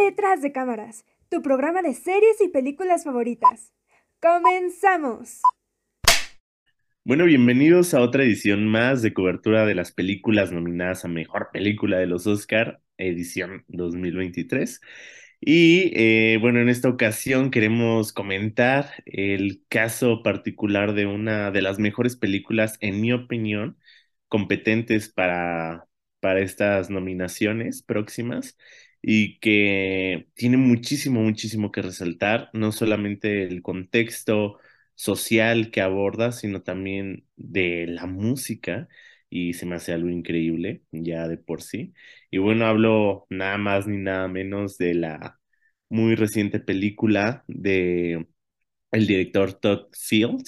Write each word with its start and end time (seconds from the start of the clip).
Detrás 0.00 0.40
de 0.40 0.50
cámaras, 0.50 1.04
tu 1.28 1.42
programa 1.42 1.82
de 1.82 1.92
series 1.92 2.40
y 2.40 2.48
películas 2.48 3.04
favoritas. 3.04 3.74
¡Comenzamos! 4.18 5.42
Bueno, 7.04 7.26
bienvenidos 7.26 7.92
a 7.92 8.00
otra 8.00 8.22
edición 8.22 8.66
más 8.66 9.02
de 9.02 9.12
cobertura 9.12 9.66
de 9.66 9.74
las 9.74 9.92
películas 9.92 10.52
nominadas 10.52 11.04
a 11.04 11.08
Mejor 11.08 11.50
Película 11.52 11.98
de 11.98 12.06
los 12.06 12.26
Oscar, 12.26 12.80
edición 12.96 13.64
2023. 13.68 14.80
Y 15.38 15.92
eh, 15.94 16.38
bueno, 16.40 16.60
en 16.60 16.70
esta 16.70 16.88
ocasión 16.88 17.50
queremos 17.50 18.14
comentar 18.14 19.02
el 19.04 19.62
caso 19.68 20.22
particular 20.22 20.94
de 20.94 21.04
una 21.04 21.50
de 21.50 21.60
las 21.60 21.78
mejores 21.78 22.16
películas, 22.16 22.78
en 22.80 23.02
mi 23.02 23.12
opinión, 23.12 23.76
competentes 24.28 25.10
para, 25.10 25.86
para 26.20 26.40
estas 26.40 26.88
nominaciones 26.88 27.82
próximas 27.82 28.56
y 29.02 29.38
que 29.40 30.28
tiene 30.34 30.56
muchísimo, 30.56 31.20
muchísimo 31.22 31.72
que 31.72 31.82
resaltar, 31.82 32.50
no 32.52 32.72
solamente 32.72 33.44
el 33.44 33.62
contexto 33.62 34.58
social 34.94 35.70
que 35.70 35.80
aborda, 35.80 36.32
sino 36.32 36.62
también 36.62 37.26
de 37.36 37.86
la 37.88 38.06
música 38.06 38.88
y 39.30 39.54
se 39.54 39.64
me 39.66 39.76
hace 39.76 39.92
algo 39.92 40.08
increíble 40.10 40.82
ya 40.92 41.28
de 41.28 41.38
por 41.38 41.62
sí. 41.62 41.94
Y 42.30 42.38
bueno, 42.38 42.66
hablo 42.66 43.26
nada 43.30 43.56
más 43.58 43.86
ni 43.86 43.98
nada 43.98 44.28
menos 44.28 44.76
de 44.78 44.94
la 44.94 45.38
muy 45.88 46.14
reciente 46.14 46.60
película 46.60 47.44
de 47.48 48.26
el 48.92 49.06
director 49.06 49.54
Todd 49.54 49.88
Field, 49.92 50.44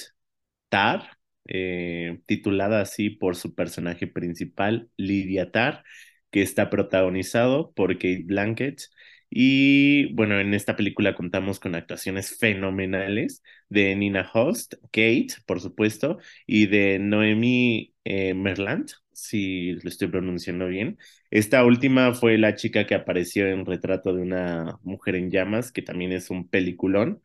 Tar, 0.69 1.19
eh, 1.47 2.21
titulada 2.27 2.81
así 2.83 3.11
por 3.11 3.37
su 3.37 3.55
personaje 3.55 4.07
principal, 4.07 4.91
Lydia 4.97 5.51
Tar, 5.53 5.85
que 6.33 6.43
está 6.43 6.71
protagonizado 6.71 7.73
por 7.75 7.95
Kate 7.95 8.25
Blanket. 8.25 8.83
Y 9.31 10.13
bueno, 10.15 10.41
en 10.41 10.55
esta 10.55 10.77
película 10.77 11.15
contamos 11.15 11.59
con 11.61 11.75
actuaciones 11.75 12.37
fenomenales 12.39 13.43
de 13.69 13.95
Nina 13.97 14.31
Host, 14.33 14.75
Kate, 14.93 15.29
por 15.47 15.61
supuesto, 15.61 16.19
y 16.47 16.67
de 16.67 16.99
Noemi 16.99 17.95
eh, 18.05 18.35
Merland, 18.35 18.91
si 19.13 19.73
lo 19.75 19.89
estoy 19.89 20.09
pronunciando 20.09 20.67
bien. 20.67 20.99
Esta 21.31 21.65
última 21.65 22.13
fue 22.15 22.37
la 22.39 22.55
chica 22.57 22.87
que 22.87 22.95
apareció 22.95 23.47
en 23.49 23.65
Retrato 23.65 24.15
de 24.15 24.23
una 24.23 24.79
mujer 24.83 25.17
en 25.17 25.31
llamas, 25.31 25.73
que 25.73 25.83
también 25.83 26.13
es 26.13 26.31
un 26.31 26.49
peliculón. 26.49 27.23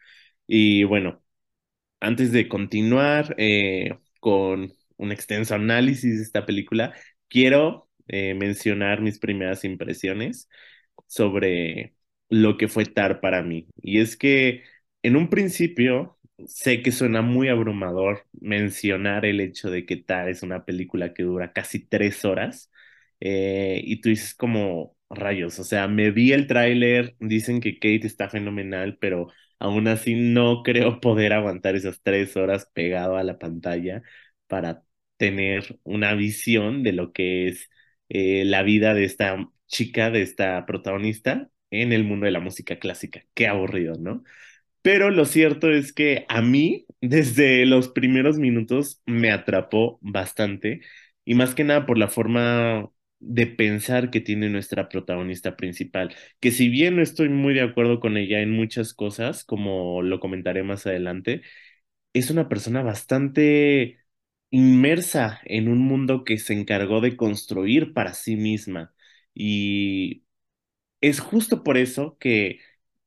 Y 0.48 0.84
bueno, 0.86 1.22
antes 2.00 2.32
de 2.32 2.48
continuar 2.48 3.36
eh, 3.38 3.98
con 4.20 4.74
un 4.98 5.12
extenso 5.12 5.56
análisis 5.56 6.18
de 6.18 6.24
esta 6.24 6.46
película, 6.46 6.94
quiero 7.30 7.87
eh, 8.08 8.34
mencionar 8.36 9.02
mis 9.02 9.20
primeras 9.20 9.64
impresiones 9.66 10.50
sobre 11.08 11.96
lo 12.30 12.58
que 12.58 12.68
fue 12.68 12.86
TAR 12.86 13.22
para 13.22 13.42
mí. 13.44 13.68
Y 13.82 14.00
es 14.02 14.18
que 14.18 14.64
en 15.04 15.16
un 15.16 15.30
principio 15.30 16.18
sé 16.46 16.82
que 16.84 16.92
suena 16.92 17.22
muy 17.22 17.50
abrumador 17.50 18.26
mencionar 18.40 19.26
el 19.26 19.40
hecho 19.42 19.70
de 19.72 19.86
que 19.86 19.98
TAR 19.98 20.30
es 20.30 20.44
una 20.44 20.66
película 20.66 21.14
que 21.14 21.24
dura 21.24 21.54
casi 21.54 21.86
tres 21.88 22.26
horas 22.26 22.72
eh, 23.20 23.82
y 23.84 24.02
tú 24.02 24.10
dices 24.10 24.34
como 24.36 24.96
rayos, 25.10 25.58
o 25.60 25.64
sea, 25.64 25.88
me 25.88 26.12
vi 26.12 26.34
el 26.34 26.48
tráiler, 26.48 27.16
dicen 27.20 27.62
que 27.62 27.76
Kate 27.76 28.06
está 28.08 28.30
fenomenal, 28.30 28.98
pero 29.00 29.28
aún 29.60 29.88
así 29.88 30.16
no 30.16 30.64
creo 30.64 31.00
poder 31.00 31.34
aguantar 31.34 31.76
esas 31.76 32.02
tres 32.04 32.36
horas 32.38 32.70
pegado 32.74 33.18
a 33.18 33.24
la 33.24 33.40
pantalla 33.40 34.02
para 34.48 34.84
tener 35.18 35.80
una 35.84 36.14
visión 36.14 36.84
de 36.84 36.94
lo 36.94 37.12
que 37.14 37.48
es 37.48 37.70
eh, 38.10 38.44
la 38.46 38.64
vida 38.64 38.94
de 38.94 39.06
esta 39.06 39.50
chica, 39.68 40.10
de 40.12 40.22
esta 40.22 40.66
protagonista 40.66 41.50
en 41.72 41.94
el 41.94 42.04
mundo 42.04 42.26
de 42.26 42.32
la 42.32 42.40
música 42.40 42.80
clásica. 42.80 43.24
Qué 43.34 43.48
aburrido, 43.48 43.96
¿no? 44.00 44.24
Pero 44.82 45.10
lo 45.12 45.26
cierto 45.26 45.72
es 45.72 45.94
que 45.94 46.26
a 46.30 46.42
mí, 46.42 46.86
desde 47.02 47.66
los 47.66 47.90
primeros 47.90 48.38
minutos, 48.40 49.02
me 49.06 49.32
atrapó 49.32 50.00
bastante 50.02 50.82
y 51.26 51.36
más 51.36 51.56
que 51.56 51.64
nada 51.64 51.86
por 51.86 51.98
la 51.98 52.08
forma 52.08 52.90
de 53.20 53.48
pensar 53.48 54.12
que 54.12 54.22
tiene 54.22 54.50
nuestra 54.50 54.90
protagonista 54.90 55.56
principal, 55.58 56.16
que 56.40 56.52
si 56.52 56.70
bien 56.70 56.96
no 56.96 57.02
estoy 57.02 57.30
muy 57.30 57.54
de 57.56 57.62
acuerdo 57.62 58.00
con 58.00 58.16
ella 58.18 58.42
en 58.42 58.52
muchas 58.52 58.94
cosas, 58.94 59.44
como 59.44 60.04
lo 60.04 60.20
comentaré 60.20 60.64
más 60.64 60.86
adelante, 60.86 61.42
es 62.14 62.30
una 62.32 62.50
persona 62.50 62.82
bastante 62.84 64.00
inmersa 64.52 65.40
en 65.46 65.68
un 65.70 65.80
mundo 65.80 66.24
que 66.24 66.38
se 66.40 66.54
encargó 66.54 67.02
de 67.02 67.18
construir 67.18 67.94
para 67.94 68.14
sí 68.14 68.36
misma. 68.36 68.94
Y 69.34 70.24
es 71.02 71.20
justo 71.20 71.64
por 71.64 71.78
eso 71.78 72.18
que 72.20 72.60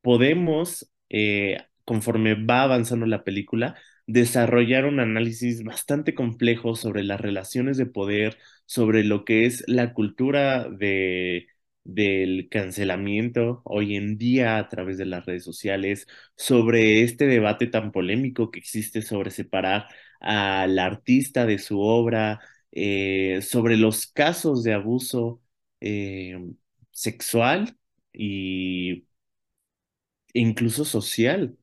podemos, 0.03 0.91
eh, 1.09 1.59
conforme 1.85 2.35
va 2.45 2.63
avanzando 2.63 3.07
la 3.07 3.25
película, 3.25 3.77
desarrollar 4.07 4.87
un 4.87 5.01
análisis 5.01 5.63
bastante 5.65 6.15
complejo 6.15 6.75
sobre 6.77 7.03
las 7.05 7.21
relaciones 7.21 7.77
de 7.77 7.87
poder, 7.87 8.39
sobre 8.67 9.05
lo 9.05 9.25
que 9.25 9.47
es 9.47 9.65
la 9.69 9.93
cultura 9.95 10.69
de, 10.69 11.49
del 11.85 12.49
cancelamiento 12.51 13.63
hoy 13.65 13.97
en 13.97 14.19
día 14.19 14.59
a 14.59 14.69
través 14.69 14.99
de 14.99 15.07
las 15.07 15.27
redes 15.27 15.45
sociales, 15.45 16.07
sobre 16.37 17.03
este 17.03 17.27
debate 17.27 17.67
tan 17.67 17.93
polémico 17.93 18.51
que 18.51 18.59
existe 18.61 19.03
sobre 19.03 19.31
separar 19.31 19.87
al 20.21 20.79
artista 20.79 21.47
de 21.47 21.59
su 21.59 21.81
obra, 21.81 22.41
eh, 22.73 23.41
sobre 23.43 23.77
los 23.77 24.07
casos 24.07 24.63
de 24.63 24.75
abuso 24.75 25.41
eh, 25.81 26.39
sexual 26.93 27.77
y 28.13 29.07
incluso 30.33 30.85
social 30.85 31.57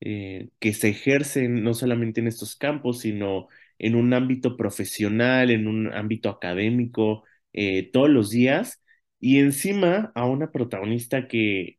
eh, 0.00 0.50
que 0.58 0.72
se 0.74 0.90
ejercen 0.90 1.62
no 1.62 1.74
solamente 1.74 2.20
en 2.20 2.28
estos 2.28 2.56
campos, 2.56 3.00
sino 3.00 3.48
en 3.78 3.94
un 3.96 4.12
ámbito 4.14 4.56
profesional, 4.56 5.50
en 5.50 5.66
un 5.68 5.92
ámbito 5.92 6.28
académico, 6.30 7.24
todos 7.92 8.10
los 8.10 8.30
días, 8.30 8.82
y 9.20 9.38
encima 9.38 10.10
a 10.16 10.26
una 10.26 10.50
protagonista 10.50 11.28
que 11.28 11.78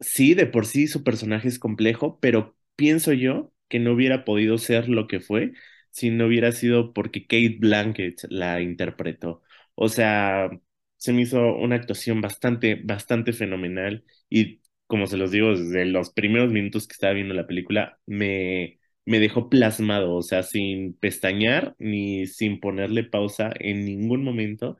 sí, 0.00 0.34
de 0.34 0.46
por 0.46 0.66
sí 0.66 0.86
su 0.86 1.02
personaje 1.04 1.48
es 1.48 1.58
complejo, 1.58 2.18
pero 2.20 2.56
pienso 2.76 3.12
yo 3.12 3.52
que 3.68 3.78
no 3.80 3.92
hubiera 3.94 4.24
podido 4.24 4.58
ser 4.58 4.88
lo 4.88 5.06
que 5.08 5.20
fue 5.20 5.52
si 5.90 6.10
no 6.10 6.26
hubiera 6.26 6.52
sido 6.52 6.92
porque 6.92 7.22
Kate 7.26 7.56
Blanket 7.58 8.16
la 8.30 8.60
interpretó. 8.60 9.42
O 9.74 9.88
sea, 9.88 10.50
se 10.96 11.12
me 11.12 11.22
hizo 11.22 11.54
una 11.56 11.76
actuación 11.76 12.20
bastante, 12.20 12.76
bastante 12.84 13.32
fenomenal 13.32 14.04
y 14.28 14.60
como 14.86 15.06
se 15.06 15.16
los 15.16 15.30
digo, 15.32 15.50
desde 15.56 15.84
los 15.86 16.10
primeros 16.12 16.52
minutos 16.52 16.86
que 16.86 16.92
estaba 16.92 17.12
viendo 17.14 17.34
la 17.34 17.46
película, 17.46 17.98
me, 18.06 18.78
me 19.04 19.18
dejó 19.18 19.48
plasmado, 19.48 20.14
o 20.14 20.22
sea, 20.22 20.42
sin 20.44 20.94
pestañear 20.98 21.74
ni 21.78 22.26
sin 22.26 22.60
ponerle 22.60 23.02
pausa 23.04 23.52
en 23.58 23.84
ningún 23.84 24.22
momento, 24.22 24.78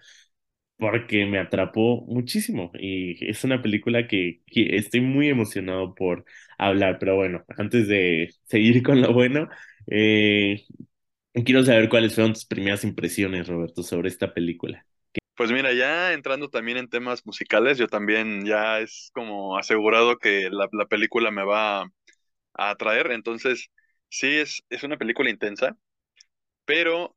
porque 0.79 1.27
me 1.27 1.39
atrapó 1.39 2.05
muchísimo 2.07 2.71
y 2.79 3.25
es 3.31 3.45
una 3.45 3.63
película 3.63 4.07
que, 4.09 4.43
que 4.47 4.77
estoy 4.77 5.01
muy 5.01 5.29
emocionado 5.29 5.95
por 5.95 6.25
hablar, 6.59 6.99
pero 6.99 7.17
bueno, 7.17 7.45
antes 7.57 7.89
de 7.89 8.35
seguir 8.45 8.83
con 8.83 9.01
lo 9.01 9.13
bueno, 9.13 9.49
eh, 9.87 10.65
quiero 11.45 11.65
saber 11.65 11.89
cuáles 11.89 12.15
fueron 12.15 12.33
tus 12.33 12.47
primeras 12.47 12.85
impresiones, 12.85 13.49
Roberto, 13.49 13.83
sobre 13.83 14.09
esta 14.09 14.33
película. 14.33 14.85
Pues 15.35 15.53
mira, 15.53 15.73
ya 15.75 16.15
entrando 16.15 16.49
también 16.49 16.79
en 16.79 16.89
temas 16.89 17.27
musicales, 17.27 17.77
yo 17.77 17.89
también 17.89 18.47
ya 18.47 18.81
es 18.81 19.11
como 19.13 19.59
asegurado 19.59 20.17
que 20.19 20.49
la, 20.51 20.69
película 20.87 21.31
me 21.31 21.45
va 21.45 21.83
a, 21.83 21.91
atraer, 22.55 23.13
entonces 23.13 23.71
sí 24.09 24.29
es, 24.29 24.63
es 24.71 24.83
una 24.83 24.97
película 24.97 25.29
intensa, 25.29 25.77
pero 26.65 27.16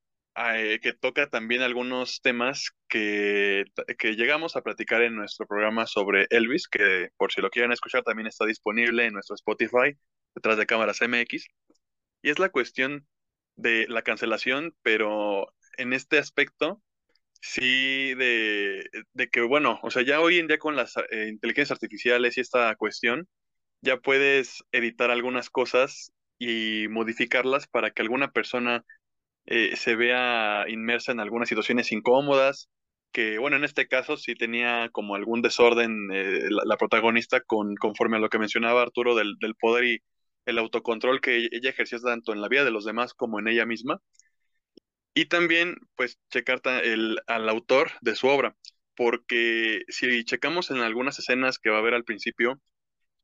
eh, 0.56 0.80
que 0.82 0.94
toca 0.94 1.30
también 1.30 1.62
algunos 1.62 2.22
temas 2.22 2.72
que, 2.88 3.66
que 3.98 4.16
llegamos 4.16 4.56
a 4.56 4.62
platicar 4.62 5.02
en 5.04 5.16
nuestro 5.16 5.48
programa 5.48 5.88
sobre 5.88 6.28
Elvis, 6.30 6.68
que 6.68 7.10
por 7.18 7.32
si 7.32 7.42
lo 7.42 7.50
quieren 7.50 7.72
escuchar 7.72 8.04
también 8.04 8.28
está 8.28 8.46
disponible 8.46 9.06
en 9.06 9.14
nuestro 9.14 9.36
Spotify, 9.36 9.98
detrás 10.36 10.58
de 10.58 10.66
cámaras 10.66 11.02
MX, 11.02 11.46
y 12.22 12.30
es 12.30 12.40
la 12.40 12.50
cuestión 12.50 13.08
de 13.56 13.88
la 13.90 14.04
cancelación, 14.04 14.76
pero 14.84 15.54
en 15.78 15.94
este 15.94 16.18
aspecto 16.18 16.82
Sí, 17.42 18.16
de, 18.16 18.84
de, 19.14 19.30
que, 19.30 19.42
bueno, 19.42 19.80
o 19.84 19.92
sea, 19.92 20.04
ya 20.04 20.20
hoy 20.22 20.40
en 20.40 20.48
día 20.48 20.58
con 20.60 20.76
las 20.76 20.96
eh, 21.12 21.30
inteligencias 21.30 21.72
artificiales 21.72 22.38
y 22.38 22.42
esta 22.42 22.76
cuestión, 22.76 23.30
ya 23.82 23.98
puedes 23.98 24.64
editar 24.72 25.12
algunas 25.12 25.50
cosas 25.50 26.12
y 26.40 26.88
modificarlas 26.90 27.68
para 27.68 27.92
que 27.92 28.02
alguna 28.02 28.32
persona 28.32 28.86
eh, 29.50 29.76
se 29.76 29.96
vea 29.96 30.66
inmersa 30.70 31.12
en 31.12 31.20
algunas 31.20 31.50
situaciones 31.50 31.92
incómodas, 31.92 32.70
que, 33.12 33.40
bueno, 33.40 33.58
en 33.58 33.64
este 33.64 33.88
caso 33.88 34.16
sí 34.16 34.36
tenía 34.36 34.90
como 34.92 35.16
algún 35.16 35.42
desorden 35.42 36.10
eh, 36.14 36.48
la, 36.50 36.78
protagonista 36.78 37.42
con, 37.42 37.76
conforme 37.76 38.18
a 38.18 38.20
lo 38.20 38.30
que 38.30 38.38
mencionaba 38.38 38.84
Arturo 38.84 39.16
del, 39.16 39.38
del 39.40 39.56
poder 39.56 39.86
y 39.86 40.04
el 40.46 40.60
autocontrol 40.60 41.20
que 41.22 41.48
ella 41.52 41.72
ejercía 41.72 42.00
tanto 42.00 42.32
en 42.34 42.42
la 42.42 42.48
vida 42.48 42.64
de 42.64 42.72
los 42.72 42.86
demás 42.86 43.16
como 43.16 43.40
en 43.40 43.48
ella 43.48 43.66
misma. 43.66 44.00
Y 45.16 45.26
también, 45.26 45.76
pues, 45.96 46.20
checar 46.30 46.62
el, 46.84 47.20
al 47.28 47.50
autor 47.50 47.92
de 48.02 48.16
su 48.16 48.28
obra, 48.28 48.56
porque 48.96 49.82
si 49.88 50.24
checamos 50.26 50.72
en 50.72 50.78
algunas 50.78 51.18
escenas 51.20 51.58
que 51.60 51.70
va 51.72 51.78
a 51.78 51.80
haber 51.80 51.96
al 51.96 52.04
principio, 52.04 52.62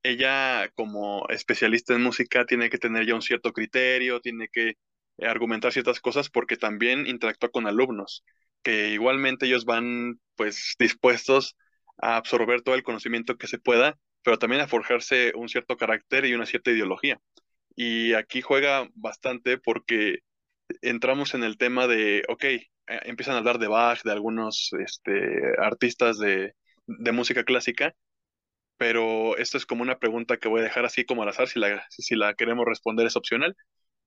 ella 0.04 0.70
como 0.76 1.28
especialista 1.30 1.94
en 1.96 2.04
música 2.04 2.46
tiene 2.46 2.70
que 2.70 2.78
tener 2.80 3.06
ya 3.08 3.16
un 3.16 3.22
cierto 3.22 3.54
criterio, 3.54 4.22
tiene 4.22 4.48
que 4.52 4.74
argumentar 5.22 5.72
ciertas 5.72 6.00
cosas 6.00 6.30
porque 6.30 6.58
también 6.58 7.08
interactúa 7.08 7.50
con 7.50 7.68
alumnos, 7.68 8.24
que 8.64 8.90
igualmente 8.90 9.46
ellos 9.46 9.66
van 9.66 10.20
pues 10.36 10.76
dispuestos 10.80 11.56
a 11.98 12.18
absorber 12.18 12.62
todo 12.62 12.76
el 12.76 12.84
conocimiento 12.84 13.38
que 13.38 13.48
se 13.48 13.60
pueda, 13.60 13.98
pero 14.24 14.38
también 14.40 14.62
a 14.62 14.68
forjarse 14.68 15.34
un 15.36 15.50
cierto 15.50 15.78
carácter 15.78 16.26
y 16.26 16.34
una 16.34 16.46
cierta 16.46 16.72
ideología. 16.72 17.20
Y 17.76 18.14
aquí 18.14 18.42
juega 18.42 18.88
bastante 18.96 19.58
porque 19.58 20.20
entramos 20.82 21.34
en 21.36 21.44
el 21.44 21.58
tema 21.58 21.88
de, 21.88 22.24
ok, 22.30 22.44
eh, 22.46 22.62
empiezan 22.88 23.36
a 23.36 23.40
hablar 23.40 23.60
de 23.60 23.68
Bach, 23.68 24.04
de 24.04 24.12
algunos 24.12 24.72
este, 24.80 25.12
artistas 25.60 26.18
de, 26.20 26.54
de 26.88 27.12
música 27.12 27.44
clásica, 27.44 27.96
pero 28.78 29.38
esto 29.38 29.58
es 29.58 29.66
como 29.66 29.84
una 29.84 30.00
pregunta 30.00 30.38
que 30.38 30.50
voy 30.50 30.62
a 30.62 30.64
dejar 30.64 30.86
así 30.86 31.06
como 31.06 31.24
al 31.24 31.30
azar, 31.30 31.48
si 31.48 31.60
la, 31.60 31.86
si 31.90 32.16
la 32.16 32.34
queremos 32.36 32.66
responder 32.66 33.08
es 33.08 33.16
opcional, 33.16 33.56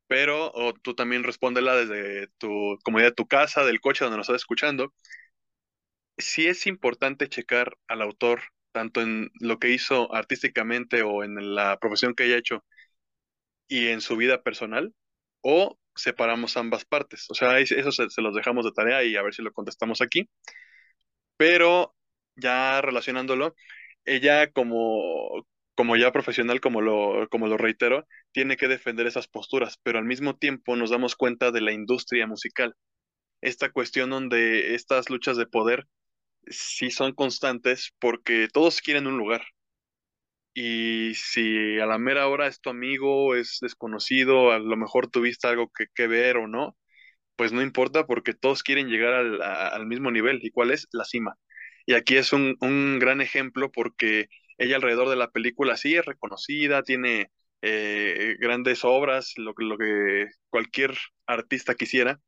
pero 0.09 0.53
o 0.55 0.75
tú 0.75 0.95
también 0.95 1.25
respóndela 1.25 1.77
desde 1.77 2.29
tu 2.39 2.79
comodidad 2.85 3.11
de 3.11 3.15
tu 3.15 3.29
casa, 3.29 3.65
del 3.65 3.81
coche 3.81 4.05
donde 4.05 4.19
nos 4.19 4.27
estás 4.29 4.43
escuchando. 4.43 4.95
Si 6.17 6.47
es 6.47 6.67
importante 6.69 7.29
checar 7.29 7.77
al 7.89 8.03
autor, 8.03 8.41
tanto 8.73 9.01
en 9.01 9.31
lo 9.41 9.59
que 9.59 9.71
hizo 9.71 10.15
artísticamente 10.15 11.03
o 11.03 11.25
en 11.25 11.55
la 11.57 11.79
profesión 11.81 12.15
que 12.15 12.25
haya 12.25 12.37
hecho 12.37 12.65
y 13.69 13.89
en 13.89 14.01
su 14.01 14.17
vida 14.17 14.43
personal, 14.43 14.95
o 15.43 15.79
separamos 15.95 16.57
ambas 16.57 16.85
partes. 16.85 17.27
O 17.31 17.35
sea, 17.35 17.59
eso 17.61 17.93
se, 17.93 18.11
se 18.11 18.23
los 18.23 18.35
dejamos 18.35 18.65
de 18.65 18.73
tarea 18.73 19.05
y 19.05 19.17
a 19.17 19.23
ver 19.23 19.35
si 19.35 19.43
lo 19.43 19.53
contestamos 19.53 20.01
aquí. 20.01 20.29
Pero 21.37 21.95
ya 22.37 22.81
relacionándolo, 22.81 23.55
ella 24.05 24.51
como, 24.53 25.47
como 25.75 25.97
ya 25.97 26.13
profesional, 26.13 26.61
como 26.61 26.81
lo, 26.81 27.29
como 27.31 27.47
lo 27.49 27.57
reitero, 27.59 28.07
tiene 28.33 28.57
que 28.57 28.69
defender 28.69 29.07
esas 29.07 29.29
posturas, 29.29 29.79
pero 29.83 29.99
al 29.99 30.05
mismo 30.05 30.37
tiempo 30.37 30.77
nos 30.77 30.91
damos 30.91 31.17
cuenta 31.17 31.51
de 31.53 31.61
la 31.61 31.73
industria 31.73 32.27
musical. 32.27 32.75
Esta 33.43 33.71
cuestión 33.73 34.11
donde 34.11 34.75
estas 34.77 35.11
luchas 35.11 35.37
de 35.37 35.47
poder 35.47 35.87
sí 36.49 36.91
son 36.91 37.15
constantes 37.15 37.93
porque 38.01 38.49
todos 38.53 38.81
quieren 38.83 39.07
un 39.09 39.19
lugar. 39.19 39.43
Y 40.55 41.15
si 41.15 41.79
a 41.79 41.87
la 41.87 41.99
mera 41.99 42.27
hora 42.29 42.49
es 42.49 42.61
tu 42.61 42.71
amigo, 42.71 43.35
es 43.37 43.59
desconocido, 43.63 44.51
a 44.53 44.59
lo 44.59 44.77
mejor 44.77 45.09
tuviste 45.11 45.47
algo 45.47 45.71
que, 45.71 45.87
que 45.95 46.07
ver 46.09 46.37
o 46.37 46.49
no, 46.49 46.77
pues 47.37 47.53
no 47.53 47.63
importa 47.63 48.07
porque 48.07 48.35
todos 48.35 48.63
quieren 48.65 48.89
llegar 48.89 49.15
al, 49.15 49.43
al 49.43 49.87
mismo 49.87 50.11
nivel. 50.13 50.41
¿Y 50.43 50.51
cuál 50.53 50.73
es? 50.73 50.89
La 50.93 51.05
cima. 51.05 51.37
Y 51.87 51.95
aquí 51.95 52.17
es 52.17 52.33
un, 52.35 52.57
un 52.61 52.99
gran 53.01 53.21
ejemplo 53.23 53.71
porque 53.73 54.29
ella 54.59 54.77
alrededor 54.77 55.09
de 55.11 55.17
la 55.17 55.31
película 55.31 55.77
sí 55.77 55.97
es 55.97 56.07
reconocida, 56.07 56.83
tiene 56.85 57.31
eh, 57.63 58.37
grandes 58.41 58.85
obras, 58.85 59.35
lo, 59.37 59.55
lo 59.57 59.79
que 59.79 60.27
cualquier 60.51 60.97
artista 61.27 61.75
quisiera, 61.75 62.21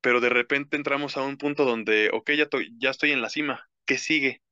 pero 0.00 0.20
de 0.20 0.28
repente 0.30 0.76
entramos 0.76 1.16
a 1.16 1.22
un 1.22 1.36
punto 1.38 1.64
donde, 1.64 2.10
ok, 2.12 2.30
ya, 2.32 2.48
ya 2.78 2.90
estoy 2.90 3.12
en 3.12 3.22
la 3.22 3.30
cima, 3.30 3.68
¿qué 3.86 3.98
sigue? 3.98 4.42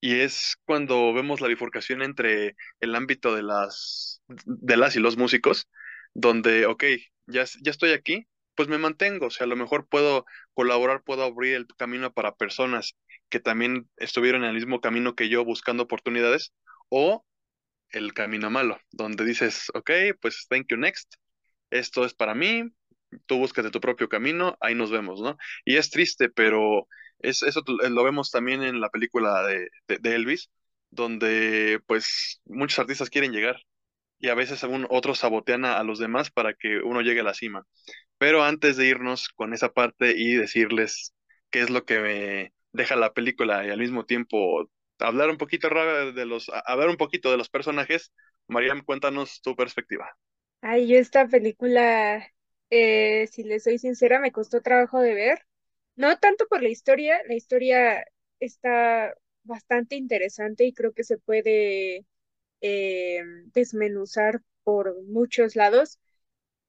Y 0.00 0.20
es 0.20 0.56
cuando 0.64 1.12
vemos 1.12 1.40
la 1.40 1.48
bifurcación 1.48 2.02
entre 2.02 2.54
el 2.80 2.94
ámbito 2.94 3.34
de 3.34 3.42
las, 3.42 4.22
de 4.28 4.76
las 4.76 4.94
y 4.96 5.00
los 5.00 5.16
músicos, 5.16 5.68
donde, 6.14 6.66
ok, 6.66 6.84
ya, 7.26 7.44
ya 7.44 7.70
estoy 7.70 7.90
aquí, 7.92 8.28
pues 8.54 8.68
me 8.68 8.78
mantengo, 8.78 9.26
o 9.26 9.30
sea, 9.30 9.44
a 9.44 9.48
lo 9.48 9.56
mejor 9.56 9.88
puedo 9.88 10.24
colaborar, 10.54 11.02
puedo 11.02 11.24
abrir 11.24 11.54
el 11.54 11.66
camino 11.76 12.12
para 12.12 12.34
personas 12.36 12.96
que 13.28 13.40
también 13.40 13.88
estuvieron 13.96 14.42
en 14.44 14.50
el 14.50 14.54
mismo 14.56 14.80
camino 14.80 15.14
que 15.14 15.28
yo 15.28 15.44
buscando 15.44 15.84
oportunidades, 15.84 16.52
o 16.88 17.24
el 17.90 18.14
camino 18.14 18.50
malo, 18.50 18.78
donde 18.90 19.24
dices, 19.24 19.70
ok, 19.74 19.90
pues 20.20 20.46
thank 20.48 20.66
you 20.68 20.76
next, 20.76 21.14
esto 21.70 22.04
es 22.04 22.14
para 22.14 22.34
mí, 22.34 22.64
tú 23.26 23.38
búscate 23.38 23.70
tu 23.70 23.80
propio 23.80 24.08
camino, 24.08 24.56
ahí 24.60 24.74
nos 24.74 24.90
vemos, 24.90 25.20
¿no? 25.20 25.36
Y 25.64 25.76
es 25.76 25.90
triste, 25.90 26.28
pero 26.28 26.86
es, 27.20 27.42
eso 27.42 27.62
lo 27.66 28.04
vemos 28.04 28.30
también 28.30 28.62
en 28.62 28.80
la 28.80 28.90
película 28.90 29.42
de, 29.46 29.68
de, 29.86 30.14
Elvis, 30.14 30.50
donde 30.90 31.80
pues 31.86 32.40
muchos 32.46 32.78
artistas 32.78 33.10
quieren 33.10 33.32
llegar 33.32 33.56
y 34.18 34.28
a 34.28 34.34
veces 34.34 34.64
algún, 34.64 34.86
otros 34.90 35.18
sabotean 35.18 35.64
a, 35.64 35.78
a 35.78 35.84
los 35.84 35.98
demás 35.98 36.30
para 36.30 36.54
que 36.54 36.78
uno 36.80 37.02
llegue 37.02 37.20
a 37.20 37.24
la 37.24 37.34
cima. 37.34 37.66
Pero 38.18 38.44
antes 38.44 38.76
de 38.76 38.86
irnos 38.88 39.28
con 39.30 39.54
esa 39.54 39.72
parte 39.72 40.14
y 40.16 40.34
decirles 40.34 41.14
qué 41.50 41.60
es 41.60 41.70
lo 41.70 41.84
que 41.84 42.00
me, 42.00 42.52
deja 42.72 42.96
la 42.96 43.12
película 43.12 43.66
y 43.66 43.70
al 43.70 43.78
mismo 43.78 44.04
tiempo 44.06 44.70
hablar 45.00 45.30
un 45.30 45.38
poquito 45.38 45.68
de 45.68 46.26
los, 46.26 46.48
un 46.48 46.96
poquito 46.96 47.30
de 47.30 47.36
los 47.36 47.48
personajes. 47.48 48.12
Mariam, 48.48 48.82
cuéntanos 48.82 49.40
tu 49.42 49.54
perspectiva. 49.56 50.10
Ay, 50.60 50.88
yo 50.88 50.98
esta 50.98 51.26
película, 51.28 52.26
eh, 52.70 53.26
si 53.30 53.44
le 53.44 53.60
soy 53.60 53.78
sincera, 53.78 54.18
me 54.20 54.32
costó 54.32 54.60
trabajo 54.60 55.00
de 55.00 55.14
ver. 55.14 55.46
No 55.96 56.18
tanto 56.18 56.46
por 56.48 56.62
la 56.62 56.68
historia, 56.68 57.20
la 57.28 57.34
historia 57.34 58.04
está 58.40 59.14
bastante 59.44 59.96
interesante 59.96 60.64
y 60.64 60.72
creo 60.74 60.92
que 60.92 61.04
se 61.04 61.18
puede 61.18 62.06
eh, 62.60 63.22
desmenuzar 63.54 64.42
por 64.64 65.02
muchos 65.04 65.56
lados, 65.56 65.98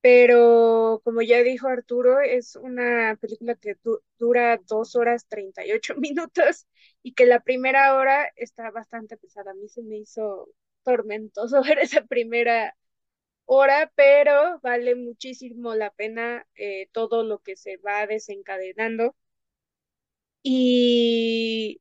pero 0.02 1.02
como 1.04 1.22
ya 1.22 1.44
dijo 1.44 1.68
Arturo, 1.68 2.22
es 2.22 2.56
una 2.56 3.18
película 3.22 3.56
que 3.56 3.76
dura 4.18 4.58
dos 4.68 4.96
horas 4.96 5.28
38 5.28 5.96
minutos 5.98 6.68
y 7.04 7.14
que 7.14 7.26
la 7.26 7.42
primera 7.42 7.96
hora 7.96 8.30
está 8.36 8.72
bastante 8.72 9.18
pesada. 9.18 9.52
A 9.52 9.54
mí 9.56 9.68
se 9.70 9.84
me 9.84 9.98
hizo 9.98 10.50
tormentoso 10.84 11.62
ver 11.64 11.80
esa 11.80 12.06
primera 12.06 12.76
hora, 13.46 13.92
pero 13.96 14.60
vale 14.62 14.96
muchísimo 14.96 15.76
la 15.76 15.92
pena 15.92 16.48
eh, 16.56 16.90
todo 16.94 17.24
lo 17.24 17.40
que 17.40 17.56
se 17.58 17.78
va 17.78 18.08
desencadenando. 18.08 19.16
Y 20.44 21.80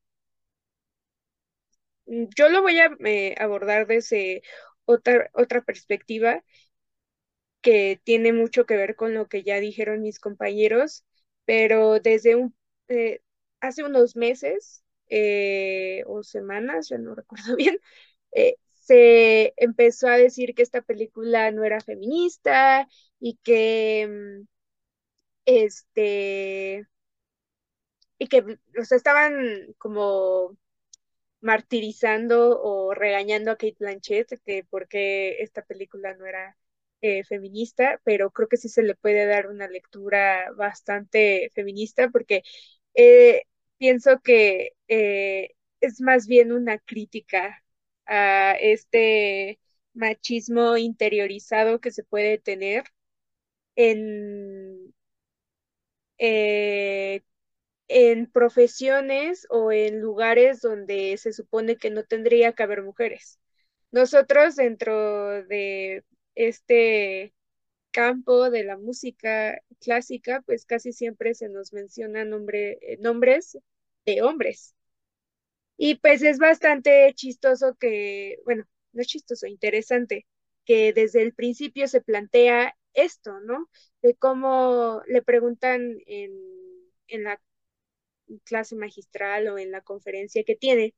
yo 2.07 2.49
lo 2.49 2.63
voy 2.63 2.79
a 2.81 2.91
eh, 3.05 3.35
abordar 3.39 3.87
desde 3.87 4.43
otra, 4.85 5.31
otra 5.35 5.63
perspectiva 5.63 6.43
que 7.61 8.01
tiene 8.05 8.33
mucho 8.33 8.67
que 8.67 8.77
ver 8.77 8.97
con 8.97 9.15
lo 9.15 9.29
que 9.29 9.43
ya 9.43 9.61
dijeron 9.61 10.03
mis 10.03 10.21
compañeros, 10.21 11.05
pero 11.45 12.01
desde 12.01 12.37
un, 12.37 12.55
eh, 12.89 13.21
hace 13.61 13.85
unos 13.85 14.17
meses 14.17 14.85
eh, 15.09 16.05
o 16.07 16.23
semanas, 16.23 16.89
ya 16.89 16.99
no 16.99 17.15
recuerdo 17.17 17.57
bien, 17.57 17.79
eh, 18.33 18.57
se 18.75 19.55
empezó 19.57 20.09
a 20.09 20.17
decir 20.19 20.55
que 20.55 20.63
esta 20.63 20.83
película 20.83 21.51
no 21.53 21.65
era 21.65 21.81
feminista 21.81 22.89
y 23.21 23.37
que 23.43 24.09
mm, 24.45 24.47
este 25.47 26.87
y 28.19 28.27
que 28.29 28.41
o 28.41 28.95
estaban 28.95 29.75
como 29.79 30.57
martirizando 31.41 32.61
o 32.63 32.95
regañando 32.95 33.51
a 33.53 33.57
Kate 33.57 33.77
Blanchett 33.81 34.41
que 34.45 34.65
porque 34.71 35.43
esta 35.43 35.63
película 35.65 36.15
no 36.17 36.27
era 36.27 36.57
eh, 37.01 37.25
feminista, 37.25 38.01
pero 38.05 38.31
creo 38.31 38.49
que 38.49 38.57
sí 38.57 38.69
se 38.69 38.83
le 38.83 38.95
puede 38.97 39.27
dar 39.27 39.49
una 39.49 39.69
lectura 39.69 40.51
bastante 40.57 41.51
feminista 41.55 42.11
porque 42.11 42.43
eh, 42.95 43.43
pienso 43.79 44.21
que 44.21 44.73
eh, 44.89 45.51
es 45.81 46.01
más 46.01 46.27
bien 46.27 46.53
una 46.53 46.79
crítica 46.79 47.63
a 48.07 48.53
este 48.61 49.61
machismo 49.95 50.77
interiorizado 50.77 51.81
que 51.81 51.91
se 51.93 52.05
puede 52.05 52.39
tener 52.39 52.85
en, 53.77 54.95
en 57.89 58.27
profesiones 58.31 59.47
o 59.51 59.73
en 59.73 60.01
lugares 60.01 60.61
donde 60.61 61.17
se 61.19 61.33
supone 61.33 61.77
que 61.77 61.91
no 61.91 62.05
tendría 62.05 62.53
que 62.53 62.63
haber 62.63 62.83
mujeres. 62.83 63.41
Nosotros 63.93 64.57
dentro 64.57 65.43
de 65.45 66.05
este 66.39 67.35
campo 67.93 68.51
de 68.51 68.65
la 68.65 68.79
música 68.79 69.61
clásica, 69.81 70.43
pues 70.47 70.67
casi 70.67 70.93
siempre 70.93 71.35
se 71.35 71.49
nos 71.51 71.73
mencionan 71.75 72.31
nombre, 72.31 72.79
eh, 72.83 72.99
nombres 73.01 73.59
de 74.07 74.23
hombres. 74.23 74.75
Y 75.77 75.97
pues 75.97 76.23
es 76.23 76.39
bastante 76.39 77.13
chistoso 77.15 77.77
que, 77.77 78.39
bueno, 78.45 78.65
no 78.93 79.01
es 79.03 79.07
chistoso, 79.09 79.47
interesante, 79.47 80.27
que 80.65 80.93
desde 80.93 81.23
el 81.23 81.35
principio 81.35 81.87
se 81.89 82.01
plantea 82.01 82.77
esto, 82.95 83.41
¿no? 83.41 83.69
De 84.03 84.15
cómo 84.17 85.03
le 85.07 85.23
preguntan 85.23 85.99
en, 86.07 86.33
en 87.09 87.25
la 87.25 87.41
clase 88.45 88.77
magistral 88.77 89.49
o 89.49 89.59
en 89.59 89.71
la 89.71 89.81
conferencia 89.83 90.45
que 90.45 90.57
tiene, 90.57 90.95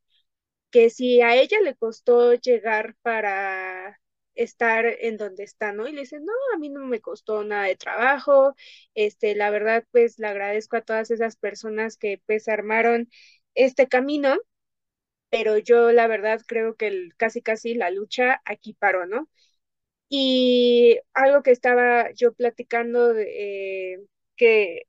que 0.70 0.90
si 0.90 1.22
a 1.22 1.36
ella 1.36 1.60
le 1.62 1.76
costó 1.76 2.34
llegar 2.34 2.96
para 3.02 4.00
estar 4.34 4.86
en 4.86 5.16
donde 5.16 5.44
está, 5.44 5.72
¿no? 5.72 5.88
Y 5.88 5.92
le 5.92 6.02
dicen, 6.02 6.24
no, 6.24 6.32
a 6.54 6.58
mí 6.58 6.68
no 6.70 6.86
me 6.86 7.00
costó 7.00 7.44
nada 7.44 7.64
de 7.66 7.76
trabajo, 7.76 8.54
este, 8.94 9.34
la 9.34 9.50
verdad, 9.50 9.84
pues 9.92 10.18
le 10.18 10.28
agradezco 10.28 10.76
a 10.76 10.82
todas 10.82 11.10
esas 11.10 11.36
personas 11.36 11.96
que 11.96 12.22
pues 12.26 12.48
armaron 12.48 13.08
este 13.54 13.88
camino, 13.88 14.36
pero 15.30 15.58
yo 15.58 15.92
la 15.92 16.06
verdad 16.08 16.40
creo 16.46 16.76
que 16.76 16.88
el, 16.88 17.14
casi 17.16 17.42
casi 17.42 17.74
la 17.74 17.90
lucha 17.90 18.42
aquí 18.44 18.74
paró, 18.74 19.06
¿no? 19.06 19.28
Y 20.08 21.00
algo 21.14 21.42
que 21.42 21.52
estaba 21.52 22.12
yo 22.12 22.32
platicando, 22.34 23.14
eh, 23.18 23.98
que 24.36 24.84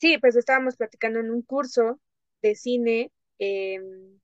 sí, 0.00 0.18
pues 0.18 0.36
estábamos 0.36 0.76
platicando 0.76 1.20
en 1.20 1.30
un 1.30 1.42
curso 1.42 2.00
de 2.42 2.54
cine 2.56 3.12
em, 3.38 4.20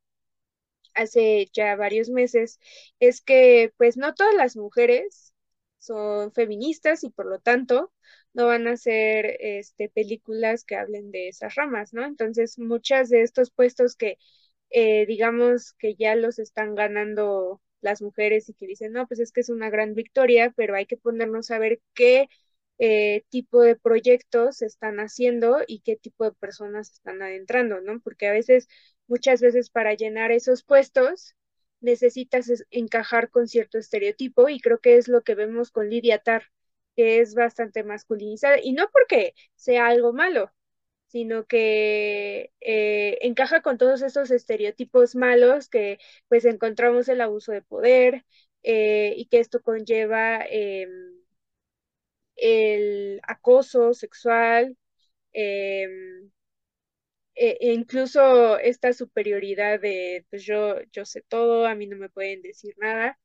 hace 0.94 1.48
ya 1.52 1.76
varios 1.76 2.10
meses, 2.10 2.60
es 3.00 3.20
que 3.20 3.72
pues 3.78 3.96
no 3.96 4.14
todas 4.14 4.34
las 4.34 4.56
mujeres 4.56 5.32
son 5.78 6.32
feministas 6.32 7.04
y 7.04 7.10
por 7.10 7.26
lo 7.26 7.38
tanto 7.40 7.92
no 8.32 8.46
van 8.46 8.66
a 8.66 8.72
hacer 8.72 9.36
este, 9.40 9.88
películas 9.90 10.64
que 10.64 10.76
hablen 10.76 11.10
de 11.12 11.28
esas 11.28 11.54
ramas, 11.54 11.92
¿no? 11.94 12.04
Entonces, 12.04 12.58
muchas 12.58 13.08
de 13.10 13.22
estos 13.22 13.50
puestos 13.50 13.94
que 13.96 14.18
eh, 14.70 15.06
digamos 15.06 15.72
que 15.74 15.94
ya 15.94 16.14
los 16.16 16.38
están 16.38 16.74
ganando 16.74 17.60
las 17.80 18.02
mujeres 18.02 18.48
y 18.48 18.54
que 18.54 18.66
dicen, 18.66 18.92
no, 18.92 19.06
pues 19.06 19.20
es 19.20 19.32
que 19.32 19.40
es 19.42 19.48
una 19.50 19.70
gran 19.70 19.94
victoria, 19.94 20.52
pero 20.56 20.74
hay 20.74 20.86
que 20.86 20.96
ponernos 20.96 21.50
a 21.50 21.58
ver 21.58 21.80
qué 21.94 22.28
eh, 22.78 23.24
tipo 23.28 23.60
de 23.62 23.76
proyectos 23.76 24.56
se 24.58 24.66
están 24.66 24.98
haciendo 25.00 25.58
y 25.66 25.80
qué 25.80 25.96
tipo 25.96 26.24
de 26.24 26.32
personas 26.32 26.92
están 26.92 27.22
adentrando, 27.22 27.80
¿no? 27.80 28.00
Porque 28.00 28.26
a 28.28 28.32
veces, 28.32 28.68
muchas 29.06 29.40
veces 29.40 29.70
para 29.70 29.94
llenar 29.94 30.32
esos 30.32 30.62
puestos, 30.64 31.36
necesitas 31.80 32.50
encajar 32.70 33.30
con 33.30 33.48
cierto 33.48 33.78
estereotipo 33.78 34.48
y 34.48 34.60
creo 34.60 34.80
que 34.80 34.96
es 34.96 35.08
lo 35.08 35.22
que 35.22 35.34
vemos 35.34 35.70
con 35.70 35.90
Lidia 35.90 36.18
Tar, 36.18 36.44
que 36.96 37.20
es 37.20 37.34
bastante 37.34 37.84
masculinizada 37.84 38.58
y 38.62 38.72
no 38.72 38.88
porque 38.90 39.34
sea 39.56 39.86
algo 39.88 40.12
malo, 40.12 40.52
sino 41.08 41.46
que 41.46 42.52
eh, 42.60 43.18
encaja 43.22 43.62
con 43.62 43.78
todos 43.78 44.02
estos 44.02 44.30
estereotipos 44.30 45.14
malos 45.16 45.68
que 45.68 45.98
pues 46.28 46.44
encontramos 46.44 47.08
el 47.08 47.20
abuso 47.20 47.52
de 47.52 47.62
poder 47.62 48.24
eh, 48.62 49.14
y 49.16 49.26
que 49.26 49.40
esto 49.40 49.62
conlleva 49.62 50.40
em, 50.48 51.14
el 52.36 53.20
acoso 53.26 53.94
sexual, 53.94 54.76
em, 55.32 56.30
e, 57.34 57.56
e 57.60 57.72
incluso 57.74 58.58
esta 58.58 58.92
superioridad 58.92 59.80
de 59.80 60.26
pues 60.30 60.44
yo, 60.44 60.76
yo 60.92 61.04
sé 61.04 61.22
todo, 61.22 61.66
a 61.66 61.74
mí 61.74 61.86
no 61.86 61.96
me 61.96 62.08
pueden 62.10 62.42
decir 62.42 62.74
nada. 62.78 63.18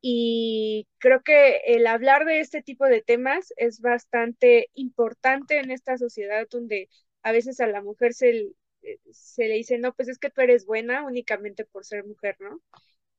Y 0.00 0.88
creo 0.98 1.22
que 1.22 1.58
el 1.66 1.86
hablar 1.86 2.24
de 2.26 2.40
este 2.40 2.62
tipo 2.62 2.86
de 2.86 3.02
temas 3.02 3.52
es 3.56 3.80
bastante 3.80 4.70
importante 4.74 5.58
en 5.58 5.70
esta 5.70 5.98
sociedad 5.98 6.46
donde 6.50 6.88
a 7.22 7.32
veces 7.32 7.60
a 7.60 7.66
la 7.66 7.82
mujer 7.82 8.14
se, 8.14 8.52
se 9.10 9.48
le 9.48 9.54
dice, 9.54 9.78
no, 9.78 9.94
pues 9.94 10.08
es 10.08 10.18
que 10.18 10.30
tú 10.30 10.42
eres 10.42 10.66
buena 10.66 11.04
únicamente 11.04 11.64
por 11.64 11.84
ser 11.84 12.04
mujer, 12.04 12.36
¿no? 12.40 12.60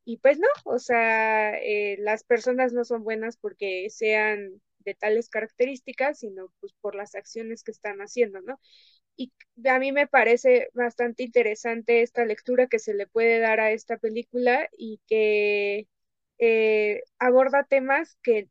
Y 0.05 0.17
pues 0.17 0.39
no, 0.39 0.47
o 0.65 0.79
sea, 0.79 1.57
eh, 1.59 1.97
las 1.99 2.23
personas 2.23 2.73
no 2.73 2.85
son 2.85 3.03
buenas 3.03 3.37
porque 3.37 3.87
sean 3.89 4.61
de 4.79 4.95
tales 4.95 5.29
características, 5.29 6.19
sino 6.19 6.51
pues 6.61 6.73
por 6.81 6.95
las 6.95 7.15
acciones 7.15 7.63
que 7.63 7.71
están 7.71 7.99
haciendo, 7.99 8.41
¿no? 8.41 8.59
Y 9.17 9.33
a 9.67 9.79
mí 9.79 9.91
me 9.91 10.07
parece 10.07 10.69
bastante 10.73 11.23
interesante 11.23 12.01
esta 12.03 12.25
lectura 12.25 12.67
que 12.67 12.79
se 12.79 12.93
le 12.93 13.07
puede 13.07 13.39
dar 13.39 13.59
a 13.59 13.71
esta 13.71 13.97
película 13.97 14.69
y 14.77 15.01
que 15.07 15.87
eh, 16.39 17.03
aborda 17.19 17.63
temas 17.65 18.17
que, 18.23 18.49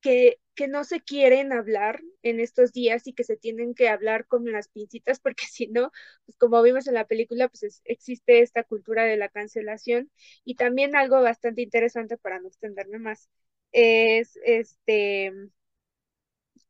que 0.00 0.38
que 0.54 0.68
no 0.68 0.84
se 0.84 1.00
quieren 1.00 1.50
hablar 1.52 2.02
en 2.22 2.38
estos 2.40 2.72
días 2.72 3.06
y 3.06 3.14
que 3.14 3.24
se 3.24 3.38
tienen 3.38 3.74
que 3.74 3.88
hablar 3.88 4.26
con 4.26 4.44
las 4.52 4.68
pincitas, 4.68 5.18
porque 5.20 5.44
si 5.50 5.68
no, 5.68 5.90
pues 6.26 6.36
como 6.38 6.62
vimos 6.62 6.86
en 6.88 6.94
la 6.94 7.06
película, 7.06 7.48
pues 7.48 7.80
existe 7.84 8.40
esta 8.42 8.62
cultura 8.64 9.04
de 9.04 9.16
la 9.16 9.30
cancelación. 9.30 10.10
Y 10.44 10.56
también 10.56 10.94
algo 10.96 11.22
bastante 11.22 11.62
interesante 11.62 12.18
para 12.18 12.38
no 12.40 12.48
extenderme 12.48 12.98
más, 12.98 13.28
es 13.72 14.38
este 14.44 15.32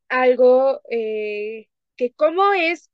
algo 0.08 0.80
eh, 0.90 1.68
que 1.96 2.12
cómo 2.14 2.52
es 2.52 2.90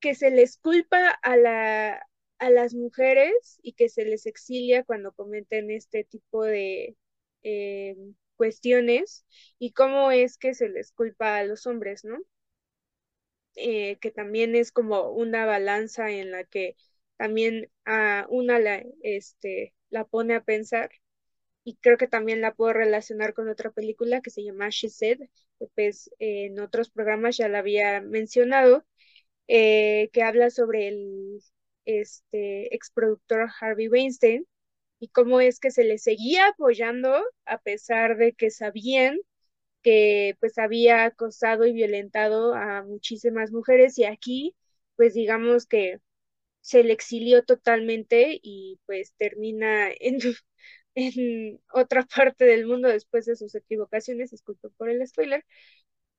que 0.00 0.14
se 0.14 0.30
les 0.30 0.58
culpa 0.58 1.10
a 1.22 1.36
la 1.36 2.06
a 2.38 2.50
las 2.50 2.74
mujeres 2.74 3.58
y 3.62 3.72
que 3.74 3.88
se 3.88 4.04
les 4.04 4.26
exilia 4.26 4.84
cuando 4.84 5.12
cometen 5.12 5.70
este 5.70 6.04
tipo 6.04 6.44
de 6.44 6.96
eh, 7.42 7.96
cuestiones 8.36 9.24
y 9.58 9.72
cómo 9.72 10.10
es 10.12 10.36
que 10.38 10.52
se 10.54 10.68
les 10.68 10.92
culpa 10.92 11.38
a 11.38 11.44
los 11.44 11.66
hombres, 11.66 12.04
¿no? 12.04 12.18
Eh, 13.56 13.98
que 14.00 14.10
también 14.10 14.54
es 14.54 14.70
como 14.72 15.10
una 15.12 15.46
balanza 15.46 16.10
en 16.10 16.30
la 16.30 16.44
que 16.44 16.76
también 17.16 17.70
a 17.86 18.26
una 18.28 18.58
la, 18.58 18.82
este, 19.02 19.74
la 19.90 20.04
pone 20.04 20.34
a 20.34 20.44
pensar 20.44 20.90
y 21.64 21.76
creo 21.78 21.98
que 21.98 22.08
también 22.08 22.40
la 22.42 22.54
puedo 22.54 22.72
relacionar 22.74 23.34
con 23.34 23.48
otra 23.50 23.70
película 23.72 24.20
que 24.22 24.30
se 24.30 24.44
llama 24.44 24.68
She 24.70 24.90
Said, 24.90 25.20
que 25.58 25.68
pues 25.74 26.10
en 26.20 26.60
otros 26.60 26.90
programas 26.90 27.36
ya 27.38 27.48
la 27.48 27.60
había 27.60 28.00
mencionado, 28.02 28.86
eh, 29.48 30.10
que 30.12 30.22
habla 30.22 30.50
sobre 30.50 30.88
el 30.88 31.40
este, 31.84 32.74
exproductor 32.74 33.48
Harvey 33.60 33.88
Weinstein, 33.88 34.46
y 35.00 35.08
cómo 35.10 35.40
es 35.40 35.60
que 35.60 35.70
se 35.70 35.84
le 35.84 35.98
seguía 35.98 36.48
apoyando 36.48 37.24
a 37.46 37.58
pesar 37.60 38.16
de 38.18 38.32
que 38.34 38.50
sabían 38.50 39.18
que 39.82 40.36
pues 40.40 40.58
había 40.58 41.04
acosado 41.04 41.66
y 41.66 41.72
violentado 41.72 42.54
a 42.54 42.82
muchísimas 42.84 43.52
mujeres 43.52 43.98
y 43.98 44.04
aquí 44.04 44.56
pues 44.96 45.14
digamos 45.14 45.66
que 45.66 45.98
se 46.60 46.82
le 46.84 46.92
exilió 46.92 47.44
totalmente 47.44 48.38
y 48.42 48.80
pues 48.86 49.14
termina 49.16 49.90
en, 50.00 50.18
en 50.94 51.60
otra 51.72 52.04
parte 52.04 52.44
del 52.44 52.66
mundo 52.66 52.88
después 52.88 53.26
de 53.26 53.36
sus 53.36 53.54
equivocaciones, 53.54 54.30
disculpen 54.30 54.72
por 54.76 54.90
el 54.90 55.06
spoiler, 55.06 55.44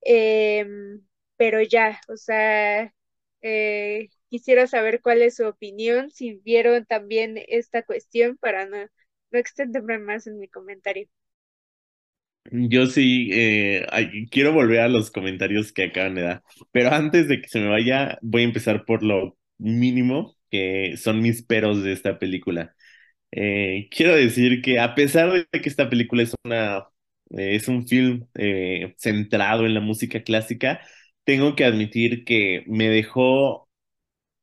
em, 0.02 1.06
pero 1.38 1.62
ya, 1.62 2.02
o 2.10 2.18
sea, 2.18 2.94
eh, 3.48 4.10
quisiera 4.30 4.68
saber 4.68 5.02
cuál 5.02 5.22
es 5.22 5.36
su 5.38 5.46
opinión, 5.48 6.12
si 6.12 6.36
vieron 6.46 6.86
también 6.86 7.38
esta 7.48 7.84
cuestión 7.84 8.38
para 8.38 8.66
no, 8.68 8.78
no 9.32 9.40
extenderme 9.40 10.00
más 10.00 10.28
en 10.28 10.40
mi 10.40 10.48
comentario. 10.50 11.08
Yo 12.52 12.86
sí, 12.88 13.30
eh, 13.34 13.86
quiero 14.32 14.54
volver 14.54 14.80
a 14.80 14.88
los 14.88 15.12
comentarios 15.12 15.74
que 15.74 15.86
acaban 15.86 16.16
de 16.16 16.22
dar, 16.22 16.44
pero 16.72 16.94
antes 16.94 17.28
de 17.28 17.42
que 17.42 17.50
se 17.50 17.60
me 17.60 17.68
vaya, 17.68 18.18
voy 18.22 18.44
a 18.44 18.46
empezar 18.46 18.86
por 18.86 19.04
lo 19.04 19.38
mínimo, 19.58 20.38
que 20.50 20.96
son 20.98 21.22
mis 21.22 21.44
peros 21.44 21.84
de 21.84 21.92
esta 21.92 22.20
película. 22.20 22.74
Eh, 23.32 23.90
quiero 23.92 24.16
decir 24.16 24.62
que 24.62 24.80
a 24.80 24.96
pesar 24.96 25.32
de 25.52 25.62
que 25.62 25.70
esta 25.70 25.90
película 25.90 26.24
es 26.24 26.36
una, 26.46 26.86
es 27.32 27.68
un 27.70 27.88
film 27.88 28.28
eh, 28.36 28.96
centrado 28.98 29.66
en 29.66 29.74
la 29.76 29.82
música 29.82 30.24
clásica, 30.24 30.82
tengo 31.28 31.56
que 31.58 31.66
admitir 31.66 32.26
que 32.26 32.66
me 32.68 32.90
dejó 32.90 33.70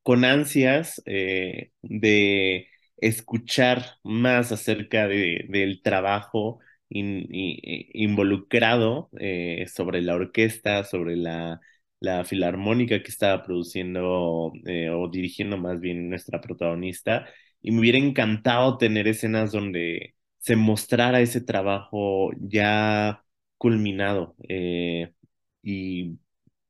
con 0.02 0.24
ansias 0.24 1.02
eh, 1.06 1.72
de 1.82 2.68
escuchar 2.98 3.98
más 4.04 4.52
acerca 4.52 5.08
de, 5.08 5.46
del 5.50 5.82
trabajo 5.82 6.60
involucrado 6.90 9.10
eh, 9.18 9.66
sobre 9.68 10.02
la 10.02 10.14
orquesta, 10.14 10.84
sobre 10.84 11.16
la, 11.16 11.60
la 12.00 12.24
filarmónica 12.24 13.02
que 13.02 13.08
estaba 13.10 13.42
produciendo 13.44 14.52
eh, 14.66 14.90
o 14.90 15.08
dirigiendo 15.08 15.56
más 15.58 15.80
bien 15.80 16.08
nuestra 16.10 16.40
protagonista. 16.40 17.26
Y 17.62 17.70
me 17.72 17.80
hubiera 17.80 17.98
encantado 17.98 18.78
tener 18.78 19.08
escenas 19.08 19.50
donde 19.52 20.14
se 20.38 20.56
mostrara 20.56 21.20
ese 21.20 21.40
trabajo 21.40 22.30
ya 22.40 23.24
culminado 23.58 24.36
y 25.62 26.18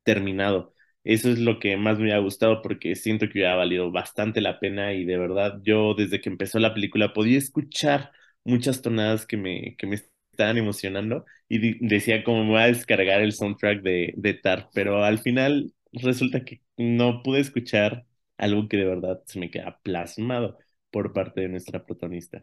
terminado. 0.05 0.75
Eso 1.05 1.31
es 1.31 1.39
lo 1.39 1.59
que 1.59 1.77
más 1.77 1.99
me 1.99 2.13
ha 2.15 2.19
gustado 2.19 2.63
porque 2.63 2.95
siento 2.97 3.29
que 3.29 3.47
ha 3.47 3.55
valido 3.57 3.91
bastante 3.93 4.41
la 4.41 4.59
pena 4.61 4.95
y 4.95 5.05
de 5.05 5.19
verdad 5.19 5.61
yo 5.63 5.95
desde 5.95 6.21
que 6.21 6.31
empezó 6.31 6.59
la 6.59 6.73
película 6.75 7.13
podía 7.13 7.39
escuchar 7.39 8.13
muchas 8.45 8.83
tonadas 8.83 9.27
que 9.27 9.37
me, 9.37 9.77
que 9.77 9.87
me 9.87 9.97
estaban 10.33 10.57
emocionando 10.59 11.25
y 11.49 11.87
decía 11.87 12.25
como 12.25 12.45
me 12.45 12.51
voy 12.51 12.63
a 12.63 12.67
descargar 12.67 13.21
el 13.21 13.33
soundtrack 13.33 13.83
de, 13.83 14.15
de 14.17 14.35
Tar, 14.35 14.71
pero 14.75 15.05
al 15.05 15.19
final 15.19 15.73
resulta 15.93 16.45
que 16.45 16.63
no 16.77 17.23
pude 17.23 17.41
escuchar 17.41 18.07
algo 18.39 18.69
que 18.69 18.77
de 18.79 18.85
verdad 18.87 19.23
se 19.27 19.39
me 19.39 19.51
queda 19.51 19.81
plasmado 19.83 20.59
por 20.91 21.13
parte 21.13 21.41
de 21.43 21.49
nuestra 21.49 21.85
protagonista. 21.85 22.41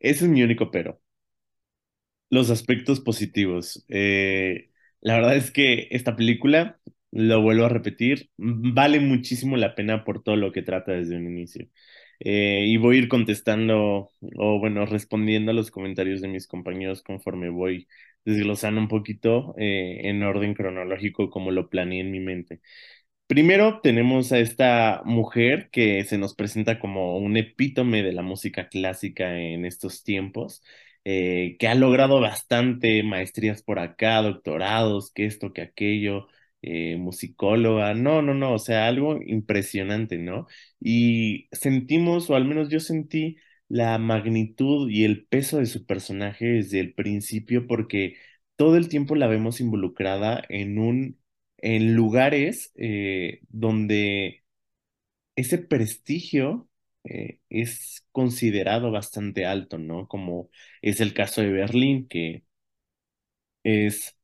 Ese 0.00 0.24
es 0.26 0.30
mi 0.30 0.42
único 0.42 0.70
pero. 0.70 1.00
Los 2.30 2.50
aspectos 2.50 3.00
positivos. 3.00 3.84
Eh, 3.88 4.70
la 5.00 5.14
verdad 5.16 5.36
es 5.36 5.50
que 5.50 5.88
esta 5.90 6.16
película 6.16 6.80
lo 7.12 7.42
vuelvo 7.42 7.66
a 7.66 7.68
repetir, 7.68 8.30
vale 8.38 9.00
muchísimo 9.00 9.56
la 9.56 9.74
pena 9.74 10.04
por 10.04 10.22
todo 10.22 10.36
lo 10.36 10.52
que 10.52 10.62
trata 10.62 10.92
desde 10.92 11.16
un 11.16 11.26
inicio. 11.26 11.68
Eh, 12.20 12.64
y 12.68 12.76
voy 12.76 12.96
a 12.96 12.98
ir 13.00 13.08
contestando 13.08 14.10
o 14.36 14.58
bueno, 14.60 14.86
respondiendo 14.86 15.50
a 15.50 15.54
los 15.54 15.70
comentarios 15.72 16.20
de 16.20 16.28
mis 16.28 16.46
compañeros 16.46 17.02
conforme 17.02 17.50
voy 17.50 17.88
desglosando 18.24 18.80
un 18.80 18.88
poquito 18.88 19.54
eh, 19.58 20.00
en 20.04 20.22
orden 20.22 20.54
cronológico 20.54 21.30
como 21.30 21.50
lo 21.50 21.68
planeé 21.68 22.00
en 22.00 22.12
mi 22.12 22.20
mente. 22.20 22.60
Primero 23.26 23.80
tenemos 23.82 24.30
a 24.32 24.38
esta 24.38 25.00
mujer 25.06 25.70
que 25.70 26.04
se 26.04 26.18
nos 26.18 26.34
presenta 26.34 26.78
como 26.78 27.16
un 27.18 27.36
epítome 27.38 28.02
de 28.02 28.12
la 28.12 28.22
música 28.22 28.68
clásica 28.68 29.38
en 29.40 29.64
estos 29.64 30.04
tiempos, 30.04 30.62
eh, 31.04 31.56
que 31.58 31.66
ha 31.68 31.74
logrado 31.74 32.20
bastante 32.20 33.02
maestrías 33.02 33.62
por 33.62 33.78
acá, 33.78 34.20
doctorados, 34.22 35.10
que 35.12 35.24
esto, 35.26 35.52
que 35.54 35.62
aquello, 35.62 36.28
eh, 36.62 36.96
musicóloga, 36.96 37.94
no, 37.94 38.22
no, 38.22 38.34
no, 38.34 38.54
o 38.54 38.58
sea, 38.58 38.86
algo 38.86 39.20
impresionante, 39.22 40.18
¿no? 40.18 40.46
Y 40.80 41.48
sentimos, 41.52 42.30
o 42.30 42.36
al 42.36 42.44
menos 42.44 42.68
yo 42.70 42.80
sentí 42.80 43.36
la 43.68 43.98
magnitud 43.98 44.90
y 44.90 45.04
el 45.04 45.26
peso 45.26 45.58
de 45.58 45.66
su 45.66 45.86
personaje 45.86 46.46
desde 46.46 46.80
el 46.80 46.94
principio 46.94 47.66
porque 47.66 48.16
todo 48.56 48.76
el 48.76 48.88
tiempo 48.88 49.14
la 49.14 49.26
vemos 49.28 49.60
involucrada 49.60 50.42
en 50.48 50.78
un 50.78 51.18
en 51.58 51.94
lugares 51.94 52.72
eh, 52.76 53.40
donde 53.48 54.44
ese 55.36 55.58
prestigio 55.58 56.68
eh, 57.04 57.40
es 57.50 58.06
considerado 58.12 58.90
bastante 58.90 59.46
alto, 59.46 59.78
¿no? 59.78 60.08
Como 60.08 60.50
es 60.82 61.00
el 61.00 61.14
caso 61.14 61.40
de 61.42 61.50
Berlín, 61.52 62.08
que 62.08 62.44
es, 63.64 64.16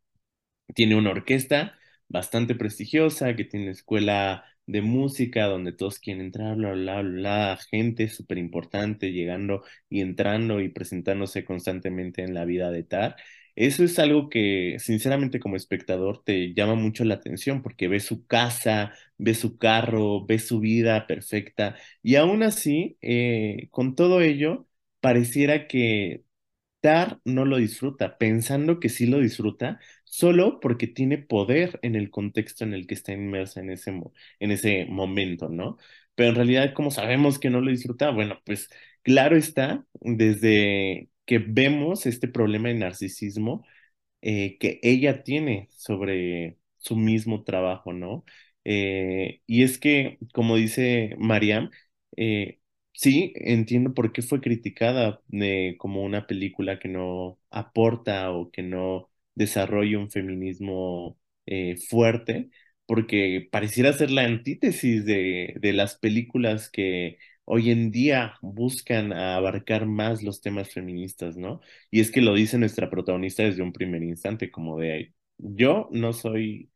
tiene 0.75 0.97
una 0.97 1.12
orquesta 1.12 1.77
bastante 2.09 2.55
prestigiosa, 2.55 3.35
que 3.37 3.45
tiene 3.45 3.71
escuela 3.71 4.45
de 4.67 4.83
música 4.83 5.47
donde 5.47 5.73
todos 5.73 5.99
quieren 5.99 6.27
entrar, 6.27 6.57
bla, 6.57 6.73
bla, 6.73 7.03
bla, 7.03 7.59
gente 7.71 8.09
súper 8.09 8.38
importante 8.38 9.12
llegando 9.12 9.65
y 9.88 10.00
entrando 10.03 10.61
y 10.61 10.69
presentándose 10.69 11.45
constantemente 11.45 12.23
en 12.23 12.35
la 12.35 12.45
vida 12.45 12.71
de 12.71 12.83
tal. 12.85 13.17
Eso 13.57 13.83
es 13.83 13.99
algo 13.99 14.29
que, 14.29 14.77
sinceramente, 14.79 15.41
como 15.41 15.57
espectador, 15.57 16.23
te 16.25 16.55
llama 16.55 16.75
mucho 16.77 17.05
la 17.05 17.15
atención 17.15 17.62
porque 17.62 17.88
ves 17.88 18.05
su 18.05 18.25
casa, 18.27 18.93
ves 19.17 19.38
su 19.41 19.59
carro, 19.59 20.25
ves 20.27 20.47
su 20.47 20.61
vida 20.61 21.07
perfecta 21.09 21.77
y 22.03 22.15
aún 22.17 22.43
así, 22.45 22.97
eh, 23.03 23.69
con 23.71 23.95
todo 23.97 24.21
ello, 24.21 24.69
pareciera 25.00 25.67
que 25.67 26.23
Tar 26.80 27.20
no 27.25 27.44
lo 27.44 27.56
disfruta, 27.58 28.18
pensando 28.18 28.78
que 28.80 28.88
sí 28.88 29.06
lo 29.06 29.18
disfruta, 29.20 29.80
solo 30.04 30.61
porque 30.61 30.87
tiene 30.87 31.18
poder 31.18 31.78
en 31.82 31.97
el 31.97 32.11
contexto 32.11 32.64
en 32.64 32.75
el 32.75 32.87
que 32.87 32.94
está 32.94 33.12
inmersa 33.12 33.61
en 33.61 33.70
ese, 33.70 33.90
en 34.40 34.50
ese 34.52 34.87
momento, 34.87 35.49
¿no? 35.49 35.76
Pero 36.14 36.30
en 36.30 36.35
realidad, 36.37 36.75
como 36.75 36.90
sabemos 36.90 37.38
que 37.38 37.50
no 37.50 37.61
lo 37.61 37.70
disfruta, 37.70 38.11
bueno, 38.11 38.40
pues 38.44 38.68
claro 39.02 39.37
está, 39.37 39.85
desde 40.00 41.08
que 41.26 41.38
vemos 41.38 42.06
este 42.06 42.28
problema 42.28 42.68
de 42.68 42.75
narcisismo 42.75 43.64
eh, 44.23 44.58
que 44.58 44.80
ella 44.82 45.23
tiene 45.23 45.68
sobre 45.73 46.58
su 46.78 46.97
mismo 46.97 47.44
trabajo, 47.44 47.92
¿no? 47.92 48.25
Eh, 48.64 49.42
y 49.47 49.62
es 49.62 49.78
que, 49.78 50.18
como 50.35 50.56
dice 50.56 51.14
Mariam, 51.18 51.70
eh, 52.16 52.61
Sí, 53.00 53.33
entiendo 53.37 53.95
por 53.95 54.12
qué 54.12 54.23
fue 54.23 54.40
criticada 54.40 55.21
eh, 55.33 55.76
como 55.78 56.02
una 56.02 56.26
película 56.26 56.81
que 56.81 56.88
no 56.88 57.38
aporta 57.50 58.33
o 58.33 58.50
que 58.50 58.62
no 58.62 59.09
desarrolla 59.37 59.99
un 60.00 60.11
feminismo 60.11 61.17
eh, 61.47 61.76
fuerte, 61.88 62.50
porque 62.87 63.49
pareciera 63.52 63.93
ser 63.93 64.11
la 64.11 64.25
antítesis 64.25 65.05
de, 65.05 65.55
de 65.61 65.73
las 65.75 65.97
películas 65.97 66.69
que 66.71 67.19
hoy 67.45 67.71
en 67.71 67.93
día 67.93 68.35
buscan 68.43 69.12
abarcar 69.12 69.87
más 69.87 70.25
los 70.25 70.40
temas 70.40 70.69
feministas, 70.73 71.37
¿no? 71.37 71.61
Y 71.93 72.00
es 72.00 72.11
que 72.11 72.21
lo 72.21 72.35
dice 72.35 72.59
nuestra 72.59 72.90
protagonista 72.90 73.45
desde 73.45 73.62
un 73.62 73.73
primer 73.73 74.02
instante, 74.02 74.50
como 74.50 74.76
de, 74.78 75.14
yo 75.38 75.88
no 75.93 76.12
soy 76.12 76.69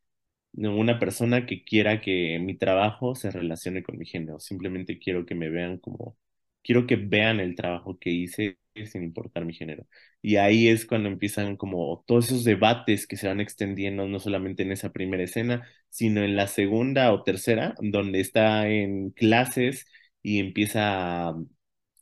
una 0.54 0.99
persona 0.99 1.47
que 1.47 1.64
quiera 1.64 2.00
que 2.00 2.38
mi 2.40 2.56
trabajo 2.56 3.14
se 3.14 3.30
relacione 3.30 3.82
con 3.82 3.99
mi 3.99 4.06
género. 4.06 4.38
Simplemente 4.40 4.99
quiero 4.99 5.26
que 5.26 5.35
me 5.35 5.49
vean 5.50 5.78
como, 5.78 6.16
quiero 6.62 6.87
que 6.87 6.97
vean 6.97 7.40
el 7.40 7.54
trabajo 7.56 7.99
que 7.99 8.11
hice 8.11 8.59
sin 8.87 9.02
importar 9.02 9.45
mi 9.45 9.54
género. 9.54 9.86
Y 10.23 10.36
ahí 10.36 10.69
es 10.69 10.86
cuando 10.86 11.08
empiezan 11.08 11.56
como 11.56 12.04
todos 12.06 12.26
esos 12.26 12.45
debates 12.45 13.06
que 13.06 13.17
se 13.17 13.28
van 13.28 13.41
extendiendo, 13.41 14.06
no 14.08 14.19
solamente 14.21 14.62
en 14.62 14.73
esa 14.73 14.93
primera 14.93 15.23
escena, 15.25 15.67
sino 15.91 16.23
en 16.23 16.36
la 16.36 16.47
segunda 16.49 17.12
o 17.12 17.23
tercera, 17.23 17.75
donde 17.80 18.21
está 18.21 18.69
en 18.69 19.10
clases 19.10 19.86
y 20.23 20.38
empieza 20.41 21.28
a 21.28 21.34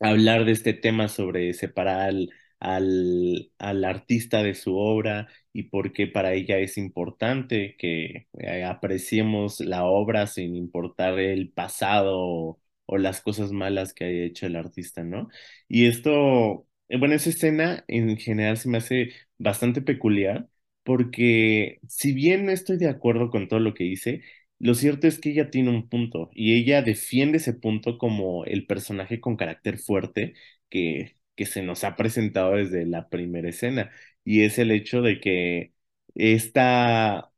hablar 0.00 0.44
de 0.44 0.52
este 0.52 0.72
tema 0.74 1.08
sobre 1.08 1.52
separar 1.54 2.14
al, 2.60 3.50
al, 3.58 3.84
artista 3.84 4.42
de 4.42 4.54
su 4.54 4.76
obra 4.76 5.28
y 5.52 5.64
por 5.64 5.92
qué 5.92 6.06
para 6.06 6.34
ella 6.34 6.58
es 6.58 6.78
importante 6.78 7.76
que 7.78 8.28
eh, 8.38 8.64
apreciemos 8.64 9.60
la 9.60 9.84
obra 9.84 10.26
sin 10.26 10.54
importar 10.56 11.18
el 11.18 11.50
pasado 11.50 12.18
o, 12.20 12.60
o 12.86 12.98
las 12.98 13.20
cosas 13.22 13.52
malas 13.52 13.94
que 13.94 14.04
haya 14.04 14.24
hecho 14.24 14.46
el 14.46 14.56
artista, 14.56 15.02
¿no? 15.04 15.28
Y 15.68 15.86
esto, 15.86 16.66
eh, 16.88 16.98
bueno, 16.98 17.14
esa 17.14 17.30
escena 17.30 17.84
en 17.88 18.16
general 18.18 18.56
se 18.58 18.68
me 18.68 18.78
hace 18.78 19.12
bastante 19.38 19.82
peculiar 19.82 20.48
porque 20.82 21.80
si 21.88 22.12
bien 22.12 22.46
no 22.46 22.52
estoy 22.52 22.76
de 22.78 22.88
acuerdo 22.88 23.30
con 23.30 23.48
todo 23.48 23.60
lo 23.60 23.74
que 23.74 23.84
dice, 23.84 24.22
lo 24.58 24.74
cierto 24.74 25.06
es 25.06 25.18
que 25.18 25.30
ella 25.30 25.50
tiene 25.50 25.70
un 25.70 25.88
punto 25.88 26.30
y 26.34 26.54
ella 26.56 26.82
defiende 26.82 27.38
ese 27.38 27.54
punto 27.54 27.98
como 27.98 28.44
el 28.44 28.66
personaje 28.66 29.20
con 29.20 29.36
carácter 29.36 29.78
fuerte 29.78 30.34
que, 30.68 31.16
que 31.40 31.46
se 31.46 31.62
nos 31.62 31.84
ha 31.84 31.96
presentado 31.96 32.54
desde 32.56 32.86
la 32.86 33.08
primera 33.08 33.48
escena 33.50 33.90
y 34.24 34.42
es 34.44 34.58
el 34.58 34.70
hecho 34.72 35.02
de 35.02 35.20
que 35.20 35.74
esta, 36.14 37.32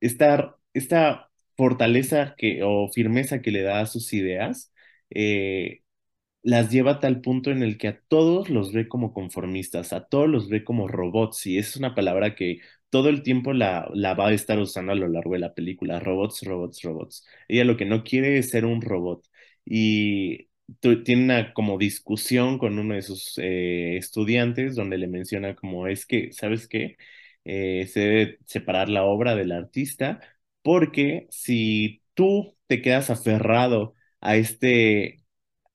esta, 0.00 0.58
esta 0.74 1.30
fortaleza 1.56 2.34
que, 2.38 2.62
o 2.64 2.88
firmeza 2.92 3.42
que 3.42 3.50
le 3.52 3.62
da 3.62 3.80
a 3.80 3.86
sus 3.86 4.12
ideas 4.14 4.72
eh, 5.10 5.82
las 6.42 6.70
lleva 6.70 6.92
a 6.92 7.00
tal 7.00 7.20
punto 7.20 7.50
en 7.50 7.62
el 7.62 7.78
que 7.78 7.88
a 7.88 8.00
todos 8.08 8.50
los 8.50 8.72
ve 8.72 8.88
como 8.88 9.12
conformistas, 9.14 9.92
a 9.92 10.06
todos 10.08 10.28
los 10.28 10.48
ve 10.48 10.64
como 10.64 10.88
robots, 10.88 11.46
y 11.46 11.58
es 11.58 11.76
una 11.76 11.94
palabra 11.94 12.34
que 12.34 12.60
todo 12.90 13.08
el 13.08 13.22
tiempo 13.22 13.52
la, 13.52 13.88
la 13.94 14.14
va 14.14 14.28
a 14.28 14.32
estar 14.32 14.58
usando 14.58 14.92
a 14.92 14.94
lo 14.96 15.08
largo 15.08 15.34
de 15.34 15.38
la 15.40 15.54
película, 15.54 16.00
robots, 16.00 16.42
robots, 16.42 16.82
robots. 16.82 17.26
Ella 17.48 17.64
lo 17.64 17.76
que 17.76 17.84
no 17.86 18.02
quiere 18.04 18.38
es 18.38 18.50
ser 18.50 18.64
un 18.64 18.82
robot. 18.82 19.26
Y 19.64 20.48
tiene 20.80 21.24
una 21.24 21.52
como 21.54 21.78
discusión 21.78 22.58
con 22.58 22.78
uno 22.78 22.94
de 22.94 23.02
sus 23.02 23.38
eh, 23.38 23.96
estudiantes 23.96 24.74
donde 24.76 24.98
le 24.98 25.08
menciona 25.08 25.54
como 25.54 25.86
es 25.86 26.06
que, 26.06 26.32
¿sabes 26.32 26.68
qué? 26.68 26.96
Eh, 27.44 27.86
se 27.92 28.00
debe 28.00 28.38
separar 28.46 28.88
la 28.88 29.04
obra 29.04 29.34
del 29.34 29.52
artista 29.52 30.20
porque 30.62 31.26
si 31.30 32.02
tú 32.14 32.56
te 32.66 32.82
quedas 32.82 33.10
aferrado 33.10 33.94
a 34.20 34.36
este 34.36 35.18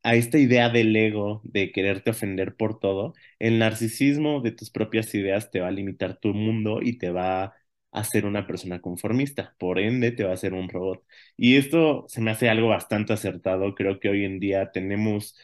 a 0.04 0.16
esta 0.16 0.38
idea 0.38 0.70
del 0.70 0.96
ego 0.96 1.42
de 1.44 1.72
quererte 1.72 2.12
ofender 2.12 2.56
por 2.56 2.80
todo, 2.80 3.14
el 3.40 3.60
narcisismo 3.60 4.42
de 4.42 4.52
tus 4.52 4.70
propias 4.70 5.14
ideas 5.16 5.52
te 5.52 5.60
va 5.60 5.68
a 5.68 5.72
limitar 5.72 6.18
tu 6.20 6.30
mundo 6.34 6.80
y 6.82 6.98
te 6.98 7.10
va 7.12 7.54
a 7.92 8.02
hacer 8.02 8.26
una 8.26 8.48
persona 8.48 8.82
conformista, 8.82 9.56
por 9.60 9.80
ende 9.80 10.12
te 10.12 10.24
va 10.24 10.32
a 10.32 10.34
hacer 10.34 10.54
un 10.54 10.70
robot. 10.70 11.04
Y 11.38 11.56
esto 11.58 12.06
se 12.08 12.22
me 12.22 12.32
hace 12.32 12.50
algo 12.50 12.70
bastante 12.70 13.14
acertado, 13.14 13.76
creo 13.76 14.00
que 14.00 14.10
hoy 14.10 14.26
en 14.26 14.40
día 14.40 14.72
tenemos 14.72 15.36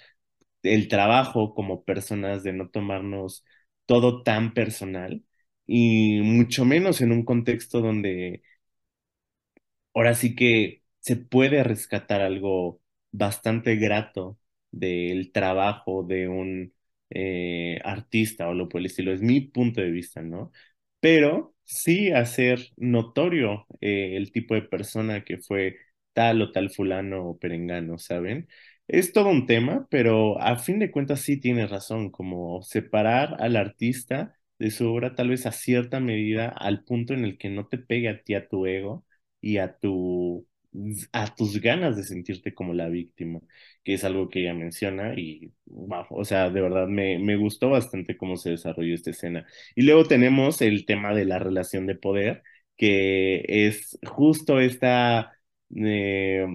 el 0.63 0.87
trabajo 0.87 1.53
como 1.55 1.83
personas 1.83 2.43
de 2.43 2.53
no 2.53 2.69
tomarnos 2.69 3.45
todo 3.85 4.23
tan 4.23 4.53
personal 4.53 5.23
y 5.67 6.21
mucho 6.21 6.65
menos 6.65 7.01
en 7.01 7.11
un 7.11 7.25
contexto 7.25 7.81
donde 7.81 8.43
ahora 9.93 10.15
sí 10.15 10.35
que 10.35 10.83
se 10.99 11.15
puede 11.17 11.63
rescatar 11.63 12.21
algo 12.21 12.81
bastante 13.11 13.75
grato 13.75 14.39
del 14.71 15.31
trabajo 15.31 16.03
de 16.03 16.27
un 16.27 16.73
eh, 17.09 17.79
artista 17.83 18.49
o 18.49 18.53
lo 18.53 18.69
por 18.69 18.79
el 18.79 18.87
estilo. 18.87 19.11
Es 19.13 19.21
mi 19.21 19.41
punto 19.41 19.81
de 19.81 19.91
vista, 19.91 20.21
¿no? 20.21 20.51
Pero 20.99 21.52
sí 21.65 22.11
hacer 22.11 22.59
notorio 22.77 23.65
eh, 23.81 24.15
el 24.17 24.31
tipo 24.31 24.55
de 24.55 24.61
persona 24.63 25.23
que 25.23 25.37
fue 25.39 25.77
tal 26.13 26.41
o 26.41 26.51
tal 26.51 26.69
fulano 26.69 27.25
o 27.29 27.37
perengano, 27.39 27.97
¿saben? 27.97 28.47
Es 28.87 29.13
todo 29.13 29.29
un 29.29 29.45
tema, 29.47 29.87
pero 29.89 30.39
a 30.41 30.57
fin 30.57 30.79
de 30.79 30.91
cuentas 30.91 31.21
sí 31.21 31.39
tiene 31.39 31.67
razón, 31.67 32.11
como 32.11 32.61
separar 32.63 33.37
al 33.41 33.55
artista 33.55 34.35
de 34.59 34.71
su 34.71 34.87
obra 34.93 35.15
tal 35.15 35.29
vez 35.29 35.45
a 35.45 35.51
cierta 35.51 35.99
medida 35.99 36.49
al 36.49 36.83
punto 36.83 37.13
en 37.13 37.23
el 37.25 37.37
que 37.37 37.49
no 37.49 37.67
te 37.67 37.77
pegue 37.77 38.09
a 38.09 38.21
ti 38.23 38.35
a 38.35 38.47
tu 38.47 38.65
ego 38.65 39.05
y 39.41 39.57
a 39.57 39.77
tu 39.77 40.47
a 41.11 41.33
tus 41.35 41.59
ganas 41.61 41.95
de 41.95 42.03
sentirte 42.03 42.53
como 42.53 42.73
la 42.73 42.89
víctima, 42.89 43.39
que 43.83 43.93
es 43.95 44.03
algo 44.03 44.29
que 44.29 44.41
ella 44.41 44.53
menciona 44.53 45.13
y, 45.15 45.51
wow, 45.65 46.05
o 46.09 46.25
sea, 46.25 46.49
de 46.49 46.61
verdad 46.61 46.87
me, 46.87 47.19
me 47.19 47.35
gustó 47.37 47.69
bastante 47.69 48.17
cómo 48.17 48.37
se 48.37 48.51
desarrolló 48.51 48.95
esta 48.95 49.11
escena. 49.11 49.45
Y 49.75 49.83
luego 49.83 50.05
tenemos 50.05 50.61
el 50.61 50.85
tema 50.85 51.13
de 51.13 51.25
la 51.25 51.39
relación 51.39 51.85
de 51.87 51.95
poder, 51.95 52.43
que 52.77 53.43
es 53.47 53.97
justo 54.05 54.59
esta, 54.59 55.33
eh, 55.75 56.45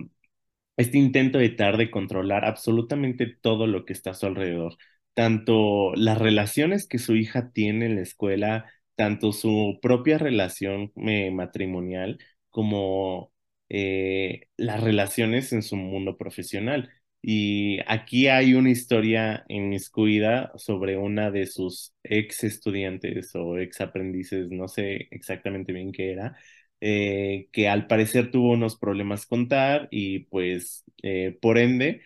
este 0.76 0.98
intento 0.98 1.38
de 1.38 1.50
Tar 1.50 1.76
de 1.76 1.90
controlar 1.90 2.44
absolutamente 2.44 3.26
todo 3.26 3.66
lo 3.66 3.84
que 3.84 3.92
está 3.92 4.10
a 4.10 4.14
su 4.14 4.26
alrededor, 4.26 4.76
tanto 5.14 5.94
las 5.96 6.18
relaciones 6.18 6.86
que 6.86 6.98
su 6.98 7.16
hija 7.16 7.50
tiene 7.52 7.86
en 7.86 7.96
la 7.96 8.02
escuela, 8.02 8.70
tanto 8.94 9.32
su 9.32 9.78
propia 9.82 10.18
relación 10.18 10.92
eh, 10.96 11.30
matrimonial, 11.30 12.18
como 12.50 13.32
eh, 13.68 14.48
las 14.56 14.82
relaciones 14.82 15.52
en 15.52 15.62
su 15.62 15.76
mundo 15.76 16.16
profesional. 16.16 16.90
Y 17.20 17.80
aquí 17.86 18.28
hay 18.28 18.54
una 18.54 18.70
historia 18.70 19.44
inmiscuida 19.48 20.52
sobre 20.56 20.96
una 20.96 21.30
de 21.30 21.46
sus 21.46 21.94
ex 22.04 22.44
estudiantes 22.44 23.34
o 23.34 23.58
ex 23.58 23.80
aprendices, 23.80 24.48
no 24.50 24.68
sé 24.68 25.08
exactamente 25.10 25.72
bien 25.72 25.90
qué 25.92 26.12
era, 26.12 26.36
eh, 26.80 27.48
que 27.52 27.68
al 27.68 27.86
parecer 27.88 28.30
tuvo 28.30 28.52
unos 28.52 28.76
problemas 28.78 29.26
con 29.26 29.48
TAR 29.48 29.88
y 29.90 30.20
pues 30.26 30.84
eh, 31.02 31.36
por 31.42 31.58
ende 31.58 32.02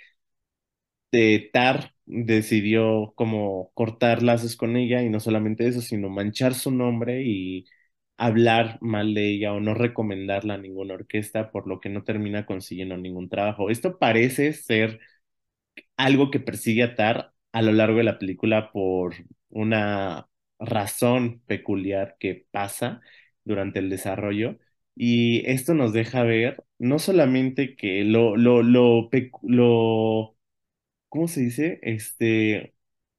TAR 1.10 1.92
decidió 2.06 3.12
como 3.16 3.70
cortar 3.74 4.22
lazos 4.22 4.56
con 4.56 4.76
ella 4.76 5.02
y 5.02 5.10
no 5.10 5.20
solamente 5.20 5.66
eso, 5.68 5.80
sino 5.80 6.08
manchar 6.08 6.54
su 6.54 6.70
nombre 6.70 7.22
y 7.24 7.66
hablar 8.26 8.78
mal 8.80 9.14
de 9.14 9.28
ella 9.30 9.52
o 9.52 9.60
no 9.60 9.74
recomendarla 9.74 10.54
a 10.54 10.58
ninguna 10.58 10.94
orquesta, 10.94 11.50
por 11.50 11.66
lo 11.68 11.80
que 11.80 11.88
no 11.90 12.04
termina 12.04 12.46
consiguiendo 12.46 12.96
ningún 12.96 13.28
trabajo. 13.28 13.70
Esto 13.70 13.98
parece 13.98 14.52
ser 14.52 15.00
algo 15.96 16.30
que 16.30 16.40
persigue 16.40 16.82
a 16.82 16.94
Tar 16.94 17.32
a 17.52 17.62
lo 17.62 17.72
largo 17.72 17.98
de 17.98 18.04
la 18.04 18.18
película 18.18 18.72
por 18.72 19.14
una 19.50 20.28
razón 20.58 21.42
peculiar 21.46 22.16
que 22.18 22.46
pasa 22.50 23.00
durante 23.44 23.78
el 23.80 23.90
desarrollo. 23.90 24.58
Y 24.94 25.42
esto 25.50 25.74
nos 25.74 25.92
deja 25.92 26.22
ver 26.24 26.64
no 26.78 26.98
solamente 26.98 27.76
que 27.76 28.04
lo, 28.04 28.36
lo, 28.36 28.62
lo, 28.62 29.10
¿cómo 31.08 31.28
se 31.28 31.40
dice? 31.42 31.78
Este, 31.82 32.74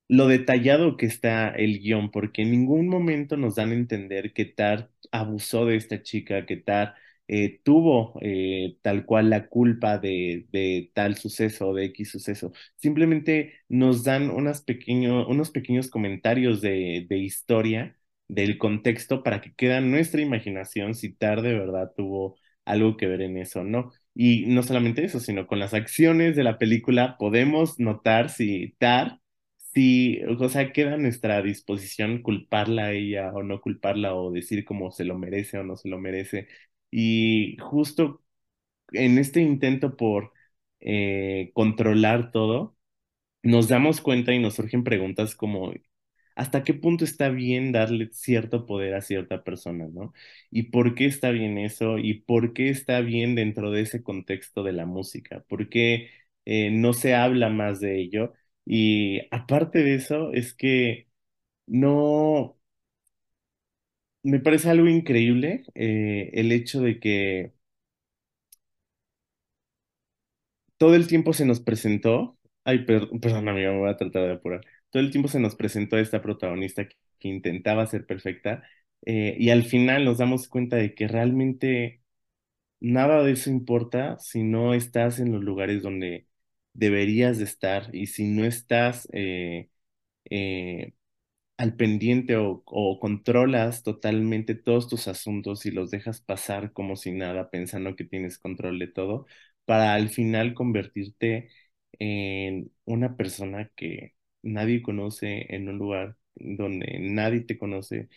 lo 0.08 0.28
detallado 0.28 0.98
que 0.98 1.06
está 1.06 1.50
el 1.50 1.80
guion, 1.80 2.12
porque 2.12 2.44
en 2.44 2.52
ningún 2.52 2.88
momento 2.88 3.38
nos 3.38 3.56
dan 3.56 3.72
a 3.72 3.74
entender 3.76 4.34
que 4.34 4.46
Tar 4.46 4.90
abusó 5.12 5.66
de 5.66 5.76
esta 5.78 6.02
chica, 6.04 6.46
que 6.46 6.58
Tar 6.58 6.96
eh, 7.28 7.62
tuvo 7.64 8.18
eh, 8.22 8.78
tal 8.82 9.06
cual 9.06 9.30
la 9.30 9.48
culpa 9.48 9.98
de, 9.98 10.46
de 10.52 10.92
tal 10.94 11.16
suceso 11.18 11.70
o 11.70 11.74
de 11.74 11.86
X 11.86 12.12
suceso. 12.12 12.52
Simplemente 12.76 13.54
nos 13.70 14.04
dan 14.04 14.30
unos 14.30 14.62
pequeños 15.52 15.90
comentarios 15.90 16.62
de, 16.62 17.06
de 17.10 17.18
historia 17.18 17.98
del 18.28 18.58
contexto 18.58 19.24
para 19.24 19.42
que 19.42 19.54
quede 19.56 19.82
nuestra 19.82 20.22
imaginación 20.22 20.96
si 20.96 21.14
Tar 21.14 21.42
de 21.42 21.54
verdad 21.54 21.92
tuvo 21.96 22.38
algo 22.66 22.98
que 22.98 23.08
ver 23.08 23.22
en 23.22 23.38
eso 23.38 23.62
o 23.62 23.64
no. 23.64 23.92
Y 24.16 24.46
no 24.48 24.64
solamente 24.64 25.04
eso, 25.04 25.20
sino 25.20 25.48
con 25.48 25.60
las 25.60 25.74
acciones 25.74 26.36
de 26.36 26.44
la 26.44 26.58
película 26.58 27.18
podemos 27.18 27.80
notar 27.80 28.30
si 28.30 28.76
Tar 28.80 29.20
si, 29.74 30.22
o 30.24 30.50
sea, 30.50 30.72
queda 30.74 30.94
a 30.96 30.98
nuestra 30.98 31.42
disposición 31.42 32.22
culparla 32.22 32.86
a 32.88 32.92
ella 32.94 33.32
o 33.34 33.44
no 33.44 33.62
culparla 33.62 34.16
o 34.16 34.32
decir 34.32 34.66
cómo 34.66 34.92
se 34.92 35.06
lo 35.06 35.18
merece 35.18 35.58
o 35.60 35.64
no 35.64 35.76
se 35.78 35.90
lo 35.90 36.00
merece. 36.00 36.48
Y 36.92 37.58
justo 37.60 38.22
en 38.94 39.18
este 39.20 39.42
intento 39.42 39.98
por 39.98 40.34
eh, 40.80 41.52
controlar 41.54 42.32
todo, 42.32 42.78
nos 43.44 43.68
damos 43.68 44.02
cuenta 44.02 44.34
y 44.34 44.40
nos 44.40 44.56
surgen 44.56 44.84
preguntas 44.84 45.36
como, 45.36 45.74
¿hasta 46.36 46.64
qué 46.64 46.74
punto 46.74 47.04
está 47.06 47.30
bien 47.30 47.72
darle 47.72 48.10
cierto 48.12 48.66
poder 48.66 48.96
a 48.96 49.02
cierta 49.02 49.44
persona, 49.44 49.88
¿no? 49.92 50.14
¿Y 50.52 50.64
por 50.64 50.96
qué 50.96 51.06
está 51.06 51.32
bien 51.32 51.58
eso? 51.58 51.98
¿Y 52.00 52.16
por 52.22 52.54
qué 52.54 52.70
está 52.70 53.02
bien 53.02 53.36
dentro 53.36 53.72
de 53.72 53.82
ese 53.82 54.04
contexto 54.04 54.64
de 54.64 54.74
la 54.74 54.86
música? 54.86 55.42
¿Por 55.48 55.70
qué 55.70 56.10
eh, 56.46 56.72
no 56.72 56.94
se 56.94 57.16
habla 57.16 57.50
más 57.50 57.80
de 57.80 58.00
ello? 58.02 58.34
Y 58.66 59.22
aparte 59.36 59.80
de 59.84 59.96
eso, 59.96 60.32
es 60.34 60.54
que 60.56 61.10
no, 61.68 62.58
me 64.24 64.40
parece 64.40 64.70
algo 64.70 64.88
increíble 64.88 65.64
eh, 65.76 66.30
el 66.34 66.52
hecho 66.52 66.82
de 66.82 67.00
que 67.00 67.54
todo 70.78 70.96
el 70.96 71.08
tiempo 71.08 71.34
se 71.34 71.46
nos 71.46 71.60
presentó, 71.62 72.38
ay, 72.64 72.86
per- 72.86 73.10
perdón, 73.22 73.48
amigo, 73.50 73.72
me 73.74 73.80
voy 73.80 73.90
a 73.90 73.98
tratar 73.98 74.24
de 74.24 74.32
apurar, 74.34 74.62
todo 74.90 75.02
el 75.04 75.12
tiempo 75.12 75.28
se 75.30 75.40
nos 75.40 75.56
presentó 75.56 75.98
esta 75.98 76.22
protagonista 76.22 76.88
que, 76.88 76.96
que 77.20 77.28
intentaba 77.30 77.86
ser 77.88 78.06
perfecta 78.06 78.64
eh, 79.06 79.36
y 79.40 79.50
al 79.50 79.64
final 79.64 80.06
nos 80.06 80.18
damos 80.18 80.48
cuenta 80.48 80.78
de 80.78 80.94
que 80.96 81.08
realmente 81.08 82.02
nada 82.80 83.24
de 83.24 83.34
eso 83.34 83.52
importa 83.52 84.18
si 84.20 84.44
no 84.44 84.74
estás 84.74 85.20
en 85.20 85.32
los 85.34 85.44
lugares 85.44 85.84
donde 85.84 86.28
deberías 86.74 87.38
de 87.38 87.46
estar 87.46 87.94
y 87.96 88.08
si 88.08 88.26
no 88.26 88.46
estás... 88.46 89.08
eh, 89.14 89.70
eh, 90.30 90.94
al 91.58 91.76
pendiente 91.76 92.36
o, 92.38 92.64
controlas 93.00 93.84
totalmente 93.84 94.56
todos 94.56 94.88
tus 94.90 95.08
asuntos 95.08 95.66
y 95.66 95.72
los 95.72 95.92
dejas 95.92 96.22
pasar 96.22 96.74
como 96.74 96.96
si 96.96 97.12
nada, 97.12 97.50
pensando 97.52 97.96
que 97.96 98.04
tienes 98.06 98.40
control 98.40 98.80
de 98.80 98.88
todo, 98.88 99.26
para 99.66 99.94
al 99.94 100.10
final 100.10 100.54
convertirte 100.54 101.50
en 102.00 102.72
una 102.86 103.16
persona 103.18 103.70
que 103.76 104.16
nadie 104.42 104.82
conoce 104.82 105.46
en 105.56 105.70
un 105.70 105.78
lugar 105.78 106.18
donde 106.36 106.98
nadie 107.00 107.42
te 107.42 107.58
conoce. 107.58 108.10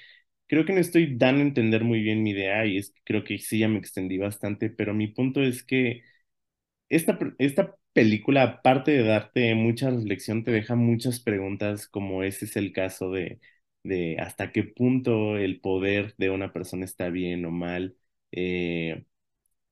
Creo 0.49 0.65
que 0.67 0.73
no 0.75 0.81
estoy 0.81 1.17
dando 1.17 1.43
a 1.43 1.47
entender 1.47 1.85
muy 1.85 2.03
bien 2.03 2.23
mi 2.23 2.31
idea 2.33 2.67
y 2.67 2.79
es 2.79 2.95
creo 3.05 3.25
que 3.25 3.39
sí 3.39 3.61
ya 3.61 3.69
me 3.69 3.79
extendí 3.79 4.19
bastante, 4.19 4.71
pero 4.71 4.95
mi 4.95 5.09
punto 5.09 5.43
es 5.43 5.63
que 5.65 6.03
esta, 6.89 7.19
esta 7.39 7.77
película, 7.97 8.45
aparte 8.45 8.93
de 8.93 9.05
darte 9.05 9.57
mucha 9.57 9.91
reflexión, 9.91 10.45
te 10.45 10.53
deja 10.53 10.77
muchas 10.77 11.21
preguntas, 11.21 11.89
como 11.89 12.23
ese 12.25 12.47
es 12.47 12.57
el 12.57 12.73
caso 12.73 13.11
de, 13.13 13.41
de 13.85 14.19
hasta 14.21 14.53
qué 14.53 14.65
punto 14.65 15.39
el 15.39 15.61
poder 15.61 16.15
de 16.19 16.31
una 16.31 16.53
persona 16.53 16.85
está 16.87 17.11
bien 17.11 17.45
o 17.47 17.53
mal, 17.53 17.97
eh, 18.33 19.07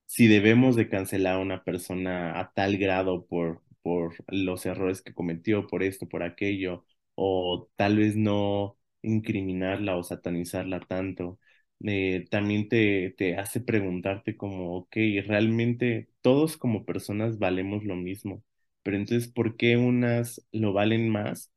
si 0.07 0.27
debemos 0.29 0.77
de 0.77 0.89
cancelar 0.89 1.37
a 1.37 1.39
una 1.41 1.65
persona 1.65 2.39
a 2.41 2.53
tal 2.53 2.79
grado 2.79 3.27
por, 3.27 3.63
por 3.83 4.15
los 4.29 4.67
errores 4.67 5.03
que 5.03 5.15
cometió, 5.15 5.67
por 5.67 5.83
esto, 5.83 6.09
por 6.09 6.23
aquello, 6.23 6.85
o 7.17 7.69
tal 7.77 7.97
vez 7.99 8.17
no 8.17 8.79
incriminarla 9.03 9.97
o 9.97 10.03
satanizarla 10.05 10.81
tanto. 10.81 11.39
Eh, 11.87 12.27
también 12.31 12.69
te, 12.69 13.11
te 13.19 13.37
hace 13.37 13.61
preguntarte 13.61 14.37
como, 14.37 14.77
ok, 14.77 14.97
realmente 15.27 16.09
todos 16.23 16.57
como 16.57 16.85
personas 16.87 17.39
valemos 17.39 17.85
lo 17.85 17.95
mismo, 17.97 18.43
pero 18.83 18.97
entonces, 18.97 19.29
¿por 19.31 19.57
qué 19.57 19.77
unas 19.77 20.47
lo 20.53 20.73
valen 20.73 21.11
más 21.11 21.53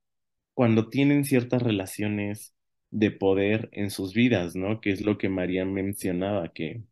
cuando 0.53 0.89
tienen 0.89 1.25
ciertas 1.25 1.61
relaciones 1.63 2.55
de 2.91 3.11
poder 3.11 3.69
en 3.73 3.91
sus 3.91 4.13
vidas, 4.13 4.55
¿no? 4.55 4.81
Que 4.81 4.91
es 4.91 5.01
lo 5.01 5.17
que 5.17 5.29
María 5.29 5.65
mencionaba, 5.65 6.53
que 6.53 6.83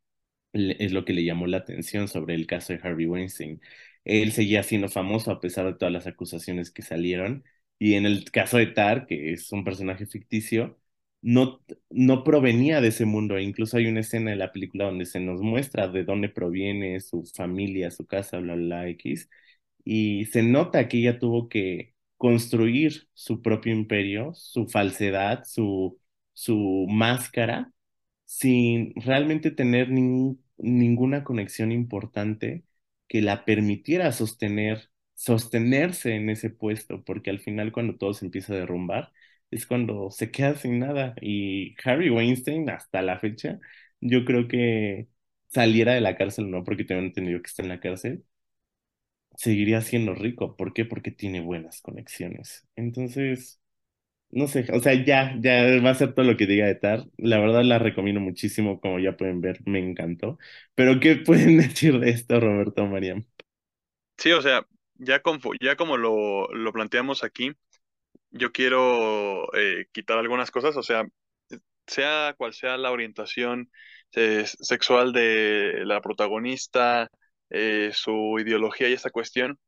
es 0.53 0.91
lo 0.93 1.05
que 1.05 1.13
le 1.13 1.23
llamó 1.25 1.47
la 1.47 1.57
atención 1.57 2.07
sobre 2.07 2.35
el 2.35 2.47
caso 2.47 2.73
de 2.73 2.79
Harvey 2.83 3.05
Weinstein. 3.07 3.61
Él 4.05 4.31
seguía 4.31 4.63
siendo 4.63 4.87
famoso 4.89 5.31
a 5.31 5.41
pesar 5.41 5.65
de 5.65 5.73
todas 5.75 5.91
las 5.93 6.07
acusaciones 6.07 6.71
que 6.71 6.81
salieron. 6.81 7.43
Y 7.79 7.95
en 7.95 8.05
el 8.05 8.31
caso 8.31 8.57
de 8.57 8.67
Tar, 8.67 9.05
que 9.07 9.33
es 9.33 9.51
un 9.51 9.63
personaje 9.63 10.05
ficticio, 10.05 10.79
no, 11.25 11.61
no 11.89 12.23
provenía 12.23 12.81
de 12.81 12.89
ese 12.89 13.05
mundo. 13.05 13.39
Incluso 13.39 13.77
hay 13.77 13.87
una 13.87 14.01
escena 14.01 14.31
en 14.31 14.39
la 14.39 14.51
película 14.51 14.85
donde 14.85 15.05
se 15.07 15.19
nos 15.19 15.41
muestra 15.41 15.87
de 15.87 16.03
dónde 16.03 16.29
proviene 16.29 16.99
su 17.01 17.23
familia, 17.25 17.89
su 17.91 18.05
casa, 18.05 18.39
bla, 18.39 18.55
bla, 18.55 18.87
X. 18.89 19.29
Y 19.83 20.25
se 20.25 20.43
nota 20.43 20.87
que 20.87 20.99
ella 20.99 21.19
tuvo 21.19 21.49
que 21.49 21.95
construir 22.17 23.09
su 23.13 23.41
propio 23.41 23.73
imperio, 23.73 24.33
su 24.35 24.67
falsedad, 24.67 25.43
su, 25.45 25.99
su 26.33 26.85
máscara 26.89 27.71
sin 28.25 28.93
realmente 28.95 29.51
tener 29.51 29.89
ninguna 30.57 31.23
conexión 31.23 31.71
importante 31.71 32.65
que 33.07 33.21
la 33.21 33.45
permitiera 33.45 34.11
sostener, 34.11 34.89
sostenerse 35.13 36.15
en 36.15 36.29
ese 36.29 36.49
puesto, 36.49 37.03
porque 37.03 37.29
al 37.29 37.39
final 37.39 37.71
cuando 37.71 37.97
todo 37.97 38.13
se 38.13 38.25
empieza 38.25 38.53
a 38.53 38.57
derrumbar, 38.57 39.11
es 39.55 39.65
cuando 39.67 40.11
se 40.11 40.31
queda 40.31 40.55
sin 40.55 40.79
nada. 40.79 41.15
Y 41.21 41.75
Harry 41.83 42.09
Weinstein, 42.09 42.69
hasta 42.69 43.01
la 43.01 43.19
fecha, 43.19 43.59
yo 44.01 44.25
creo 44.25 44.47
que 44.47 45.07
saliera 45.49 45.93
de 45.93 46.01
la 46.01 46.17
cárcel, 46.17 46.51
no 46.51 46.63
porque 46.63 46.85
tengo 46.85 47.01
entendido 47.01 47.41
que 47.41 47.47
está 47.47 47.63
en 47.63 47.69
la 47.69 47.79
cárcel, 47.79 48.25
seguiría 49.37 49.81
siendo 49.81 50.13
rico. 50.15 50.55
¿Por 50.55 50.73
qué? 50.73 50.85
Porque 50.85 51.11
tiene 51.11 51.41
buenas 51.41 51.81
conexiones. 51.81 52.67
Entonces... 52.75 53.59
No 54.31 54.47
sé, 54.47 54.67
o 54.73 54.81
sea, 54.81 54.93
ya, 55.05 55.35
ya 55.41 55.81
va 55.81 55.91
a 55.91 55.95
ser 55.95 56.13
todo 56.13 56.25
lo 56.25 56.37
que 56.37 56.47
diga 56.47 56.67
de 56.67 56.75
Tar. 56.75 57.05
La 57.17 57.39
verdad 57.39 57.63
la 57.63 57.79
recomiendo 57.79 58.21
muchísimo, 58.21 58.81
como 58.81 58.99
ya 58.99 59.17
pueden 59.17 59.41
ver, 59.41 59.59
me 59.65 59.79
encantó. 59.79 60.39
Pero 60.75 60.99
¿qué 60.99 61.15
pueden 61.25 61.57
decir 61.57 61.99
de 61.99 62.11
esto, 62.11 62.39
Roberto 62.41 62.85
Mariam? 62.87 63.25
Sí, 64.17 64.31
o 64.31 64.41
sea, 64.41 64.65
ya, 64.95 65.21
como, 65.21 65.39
ya 65.61 65.75
como 65.75 65.97
lo, 65.97 66.47
lo 66.53 66.71
planteamos 66.73 67.23
aquí, 67.23 67.51
yo 68.35 68.51
quiero 68.51 69.53
eh, 69.55 69.87
quitar 69.93 70.17
algunas 70.19 70.51
cosas, 70.51 70.75
o 70.77 70.83
sea, 70.83 71.05
sea 71.87 72.35
cual 72.37 72.53
sea 72.53 72.77
la 72.77 72.91
orientación 72.91 73.71
eh, 74.13 74.45
sexual 74.47 75.13
de 75.13 75.83
la 75.85 76.01
protagonista, 76.01 77.09
eh, 77.49 77.91
su 77.93 78.37
ideología 78.39 78.89
y 78.89 78.93
esta 78.93 79.11
cuestión, 79.11 79.59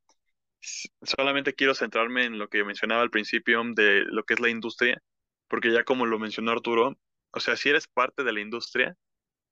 solamente 1.04 1.54
quiero 1.54 1.76
centrarme 1.76 2.26
en 2.26 2.40
lo 2.40 2.50
que 2.50 2.64
mencionaba 2.64 3.02
al 3.02 3.10
principio 3.12 3.64
de 3.76 4.04
lo 4.06 4.24
que 4.24 4.34
es 4.36 4.40
la 4.40 4.50
industria, 4.50 5.02
porque 5.48 5.72
ya 5.72 5.84
como 5.84 6.06
lo 6.06 6.20
mencionó 6.20 6.52
Arturo, 6.52 6.98
o 7.32 7.40
sea, 7.40 7.56
si 7.58 7.70
eres 7.70 7.88
parte 7.88 8.24
de 8.24 8.34
la 8.34 8.42
industria, 8.42 8.96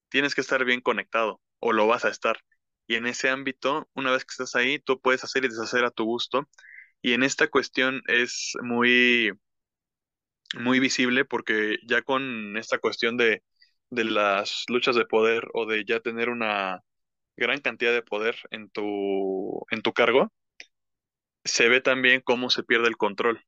tienes 0.10 0.36
que 0.36 0.42
estar 0.42 0.66
bien 0.66 0.82
conectado 0.82 1.42
o 1.60 1.74
lo 1.74 1.88
vas 1.88 2.06
a 2.06 2.10
estar. 2.10 2.38
y 2.88 2.96
en 2.96 3.08
ese 3.08 3.30
ámbito, 3.30 3.90
una 3.96 4.12
vez 4.12 4.26
que 4.26 4.32
estás 4.34 4.56
ahí, 4.56 4.80
tú 4.80 5.02
puedes 5.02 5.24
hacer 5.24 5.46
y 5.46 5.50
deshacer 5.50 5.86
a 5.86 5.92
tu 5.92 6.06
gusto. 6.06 6.48
Y 7.06 7.14
en 7.14 7.22
esta 7.22 7.48
cuestión 7.50 8.02
es 8.08 8.54
muy, 8.64 9.32
muy 10.60 10.80
visible 10.80 11.26
porque 11.26 11.78
ya 11.88 12.02
con 12.02 12.58
esta 12.58 12.80
cuestión 12.80 13.18
de, 13.18 13.44
de 13.90 14.04
las 14.06 14.66
luchas 14.70 14.96
de 14.96 15.06
poder 15.06 15.48
o 15.54 15.66
de 15.66 15.86
ya 15.86 16.00
tener 16.00 16.30
una 16.30 16.82
gran 17.38 17.62
cantidad 17.62 17.94
de 17.94 18.04
poder 18.04 18.38
en 18.52 18.70
tu, 18.70 19.66
en 19.72 19.82
tu 19.84 19.94
cargo, 19.94 20.32
se 21.44 21.70
ve 21.70 21.82
también 21.82 22.22
cómo 22.22 22.50
se 22.50 22.64
pierde 22.64 22.88
el 22.88 22.98
control. 22.98 23.42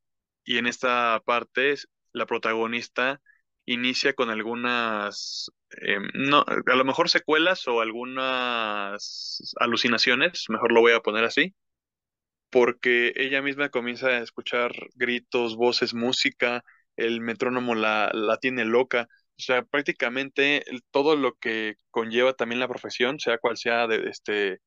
Y 0.45 0.57
en 0.57 0.67
esta 0.67 1.21
parte, 1.25 1.75
la 2.13 2.25
protagonista 2.25 3.21
inicia 3.65 4.13
con 4.13 4.29
algunas, 4.29 5.51
em, 5.71 6.07
no, 6.13 6.45
a 6.47 6.75
lo 6.75 6.85
mejor 6.85 7.09
secuelas 7.09 7.67
o 7.67 7.81
algunas 7.81 9.53
alucinaciones, 9.59 10.45
mejor 10.49 10.71
lo 10.71 10.81
voy 10.81 10.93
a 10.93 11.01
poner 11.01 11.25
así, 11.25 11.55
porque 12.49 13.13
ella 13.15 13.41
misma 13.41 13.69
comienza 13.69 14.07
a 14.07 14.19
escuchar 14.23 14.71
gritos, 14.95 15.55
voces, 15.55 15.93
música, 15.93 16.63
el 16.95 17.21
metrónomo 17.21 17.75
la, 17.75 18.09
la 18.13 18.37
tiene 18.37 18.65
loca. 18.65 19.07
O 19.39 19.41
sea, 19.43 19.63
prácticamente 19.63 20.63
todo 20.91 21.15
lo 21.15 21.35
que 21.35 21.75
conlleva 21.91 22.33
también 22.33 22.59
la 22.59 22.67
profesión, 22.67 23.19
sea 23.19 23.37
cual 23.37 23.57
sea 23.57 23.87
de, 23.87 24.09
este, 24.09 24.59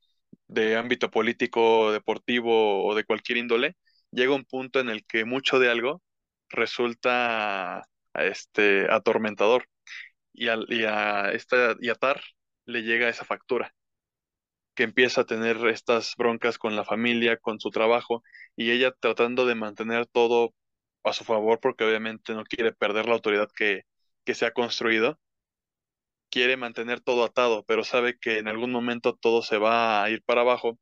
de 0.49 0.77
ámbito 0.77 1.11
político, 1.11 1.93
deportivo 1.93 2.85
o 2.87 2.95
de 2.95 3.05
cualquier 3.05 3.39
índole, 3.39 3.77
llega 4.11 4.35
un 4.35 4.45
punto 4.45 4.81
en 4.81 4.89
el 4.91 5.05
que 5.07 5.25
mucho 5.25 5.59
de 5.59 5.71
algo 5.71 6.03
resulta 6.51 7.83
este, 8.15 8.87
atormentador 8.91 9.67
y, 10.33 10.47
y, 10.49 10.85
a 10.85 11.33
esta, 11.33 11.77
y 11.81 11.91
a 11.91 11.95
Tar 11.97 12.21
le 12.67 12.83
llega 12.83 13.09
esa 13.09 13.25
factura 13.25 13.75
que 14.81 14.85
empieza 14.85 15.21
a 15.21 15.27
tener 15.27 15.59
estas 15.67 16.15
broncas 16.17 16.57
con 16.57 16.75
la 16.75 16.87
familia, 16.87 17.37
con 17.37 17.61
su 17.61 17.69
trabajo, 17.69 18.23
y 18.57 18.71
ella 18.71 18.93
tratando 18.99 19.45
de 19.45 19.55
mantener 19.55 20.07
todo 20.07 20.55
a 21.05 21.13
su 21.13 21.25
favor, 21.25 21.61
porque 21.61 21.85
obviamente 21.85 22.33
no 22.33 22.45
quiere 22.45 22.73
perder 22.73 23.05
la 23.07 23.13
autoridad 23.13 23.51
que, 23.55 23.83
que 24.25 24.35
se 24.35 24.47
ha 24.47 24.53
construido, 24.55 25.21
quiere 26.31 26.57
mantener 26.57 27.01
todo 27.03 27.25
atado, 27.25 27.63
pero 27.67 27.85
sabe 27.85 28.17
que 28.19 28.39
en 28.39 28.49
algún 28.49 28.73
momento 28.73 29.15
todo 29.15 29.43
se 29.43 29.59
va 29.59 30.03
a 30.03 30.09
ir 30.09 30.23
para 30.23 30.41
abajo, 30.41 30.79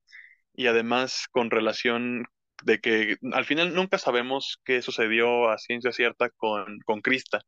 y 0.55 0.69
además 0.69 1.27
con 1.33 1.51
relación 1.51 2.27
de 2.63 2.81
que 2.81 3.17
al 3.33 3.47
final 3.47 3.75
nunca 3.75 3.99
sabemos 3.99 4.61
qué 4.65 4.81
sucedió 4.81 5.51
a 5.51 5.59
ciencia 5.59 5.91
cierta 5.91 6.31
con, 6.31 6.79
con 6.87 7.01
Krista. 7.01 7.41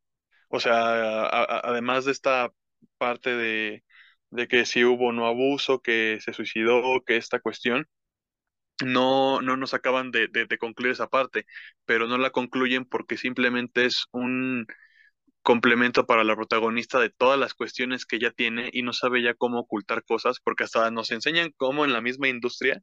O 0.49 0.59
sea, 0.59 1.27
además 1.63 2.03
de 2.03 2.11
esta 2.11 2.51
parte 2.97 3.37
de, 3.37 3.85
de 4.31 4.47
que 4.47 4.65
si 4.65 4.83
hubo 4.85 5.11
no 5.13 5.27
abuso, 5.27 5.81
que 5.81 6.19
se 6.21 6.33
suicidó, 6.33 7.01
que 7.05 7.17
esta 7.17 7.39
cuestión, 7.39 7.87
no, 8.85 9.41
no 9.41 9.57
nos 9.57 9.73
acaban 9.73 10.11
de, 10.11 10.27
de, 10.27 10.57
concluir 10.57 10.93
esa 10.93 11.07
parte, 11.07 11.45
pero 11.85 12.07
no 12.07 12.17
la 12.17 12.31
concluyen 12.31 12.85
porque 12.85 13.17
simplemente 13.17 13.85
es 13.85 14.05
un 14.11 14.65
complemento 15.43 16.05
para 16.05 16.23
la 16.23 16.35
protagonista 16.35 16.99
de 16.99 17.09
todas 17.09 17.39
las 17.39 17.53
cuestiones 17.53 18.05
que 18.05 18.19
ya 18.19 18.31
tiene 18.31 18.69
y 18.73 18.83
no 18.83 18.93
sabe 18.93 19.23
ya 19.23 19.33
cómo 19.35 19.59
ocultar 19.59 20.03
cosas, 20.03 20.39
porque 20.43 20.63
hasta 20.65 20.91
nos 20.91 21.11
enseñan 21.11 21.51
cómo 21.57 21.85
en 21.85 21.93
la 21.93 22.01
misma 22.01 22.29
industria, 22.29 22.81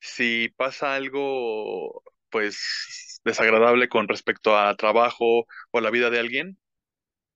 si 0.00 0.50
pasa 0.56 0.94
algo 0.94 2.02
pues 2.30 3.20
desagradable 3.24 3.88
con 3.88 4.08
respecto 4.08 4.56
a 4.56 4.74
trabajo 4.76 5.46
o 5.72 5.80
la 5.80 5.90
vida 5.90 6.10
de 6.10 6.20
alguien, 6.20 6.58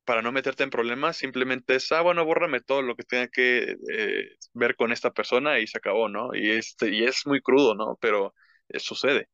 para 0.04 0.22
no 0.22 0.32
meterte 0.32 0.62
en 0.64 0.70
problemas, 0.70 1.16
simplemente 1.16 1.76
es, 1.76 1.90
ah, 1.92 2.02
bueno, 2.02 2.24
bórrame 2.24 2.60
todo 2.60 2.82
lo 2.82 2.96
que 2.96 3.04
tenga 3.04 3.28
que 3.28 3.76
eh, 3.92 4.28
ver 4.52 4.76
con 4.76 4.92
esta 4.92 5.12
persona 5.12 5.58
y 5.60 5.66
se 5.66 5.78
acabó, 5.78 6.08
¿no? 6.08 6.34
Y, 6.34 6.50
este, 6.50 6.94
y 6.94 7.04
es 7.04 7.26
muy 7.26 7.40
crudo, 7.40 7.74
¿no? 7.74 7.98
Pero 8.00 8.34
eh, 8.68 8.80
sucede, 8.80 9.28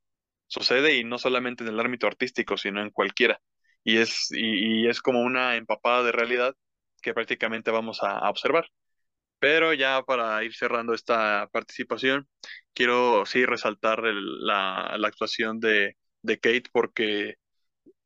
sucede 0.46 0.96
y 0.96 1.04
no 1.04 1.18
solamente 1.18 1.64
en 1.64 1.70
el 1.70 1.80
ámbito 1.80 2.06
artístico, 2.06 2.56
sino 2.56 2.82
en 2.82 2.90
cualquiera. 2.90 3.40
Y 3.84 3.98
es, 3.98 4.28
y, 4.32 4.88
es 4.88 5.02
como 5.02 5.22
una 5.22 5.56
empapada 5.56 6.04
de 6.04 6.12
realidad 6.12 6.54
que 7.02 7.14
prácticamente 7.14 7.70
vamos 7.70 8.02
a, 8.02 8.28
observar. 8.30 8.66
Pero 9.38 9.72
ya 9.74 10.02
para 10.02 10.44
ir 10.44 10.54
cerrando 10.54 10.94
esta 10.94 11.48
participación, 11.52 12.28
quiero 12.74 13.26
sí 13.26 13.46
resaltar 13.46 14.02
la, 14.04 14.96
la, 14.98 15.08
actuación 15.08 15.60
de, 15.60 15.96
de 16.22 16.38
Kate 16.40 16.64
porque 16.72 17.36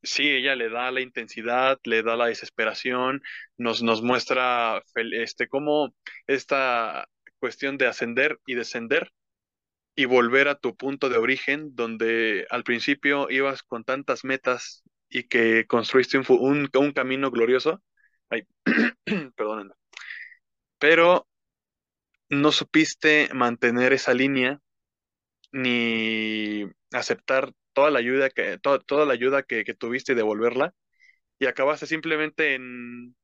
sí, 0.03 0.29
ella 0.29 0.55
le 0.55 0.69
da 0.69 0.91
la 0.91 1.01
intensidad, 1.01 1.79
le 1.83 2.03
da 2.03 2.15
la 2.15 2.27
desesperación, 2.27 3.21
nos, 3.57 3.83
nos 3.83 4.01
muestra 4.01 4.83
este, 4.95 5.47
cómo 5.47 5.93
esta 6.27 7.07
cuestión 7.39 7.77
de 7.77 7.87
ascender 7.87 8.39
y 8.45 8.55
descender 8.55 9.11
y 9.95 10.05
volver 10.05 10.47
a 10.49 10.55
tu 10.55 10.75
punto 10.75 11.09
de 11.09 11.17
origen, 11.17 11.75
donde 11.75 12.45
al 12.49 12.63
principio 12.63 13.29
ibas 13.29 13.63
con 13.63 13.83
tantas 13.83 14.25
metas 14.25 14.83
y 15.09 15.23
que 15.23 15.65
construiste 15.67 16.17
un, 16.17 16.69
un, 16.73 16.91
camino 16.91 17.31
glorioso. 17.31 17.81
Ay, 18.29 18.43
perdónenme. 19.35 19.73
Pero 20.79 21.27
no 22.29 22.51
supiste 22.51 23.29
mantener 23.33 23.93
esa 23.93 24.13
línea 24.13 24.59
ni 25.51 26.65
aceptar 26.91 27.51
toda 27.75 27.91
la 27.91 27.99
ayuda 27.99 28.29
que, 28.31 28.59
toda 28.59 29.05
la 29.05 29.13
ayuda 29.13 29.43
que, 29.43 29.63
tuviste 29.75 30.13
y 30.13 30.15
devolverla, 30.15 30.73
y 31.39 31.47
acabaste 31.47 31.87
simplemente 31.87 32.55
en 32.55 33.15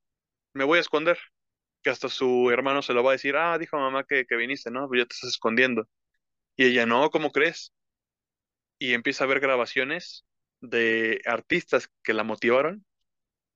me 0.53 0.65
voy 0.65 0.79
a 0.79 0.81
esconder, 0.81 1.19
que 1.83 1.91
hasta 1.91 2.09
su 2.09 2.51
hermano 2.51 2.81
se 2.83 2.93
lo 2.93 3.03
va 3.03 3.11
a 3.11 3.13
decir, 3.13 3.35
ah, 3.37 3.57
dijo 3.59 3.77
mamá 3.79 4.05
que, 4.05 4.25
que 4.27 4.37
viniste, 4.37 4.71
¿no? 4.71 4.87
Pues 4.87 5.01
ya 5.01 5.05
te 5.07 5.15
estás 5.15 5.31
escondiendo. 5.31 5.87
Y 6.57 6.65
ella, 6.67 6.85
no, 6.85 7.11
¿cómo 7.11 7.31
crees? 7.31 7.73
Y 8.79 8.93
empieza 8.93 9.23
a 9.23 9.27
ver 9.27 9.39
grabaciones 9.39 10.25
de 10.61 11.21
artistas 11.25 11.89
que 12.03 12.13
la 12.13 12.23
motivaron 12.23 12.85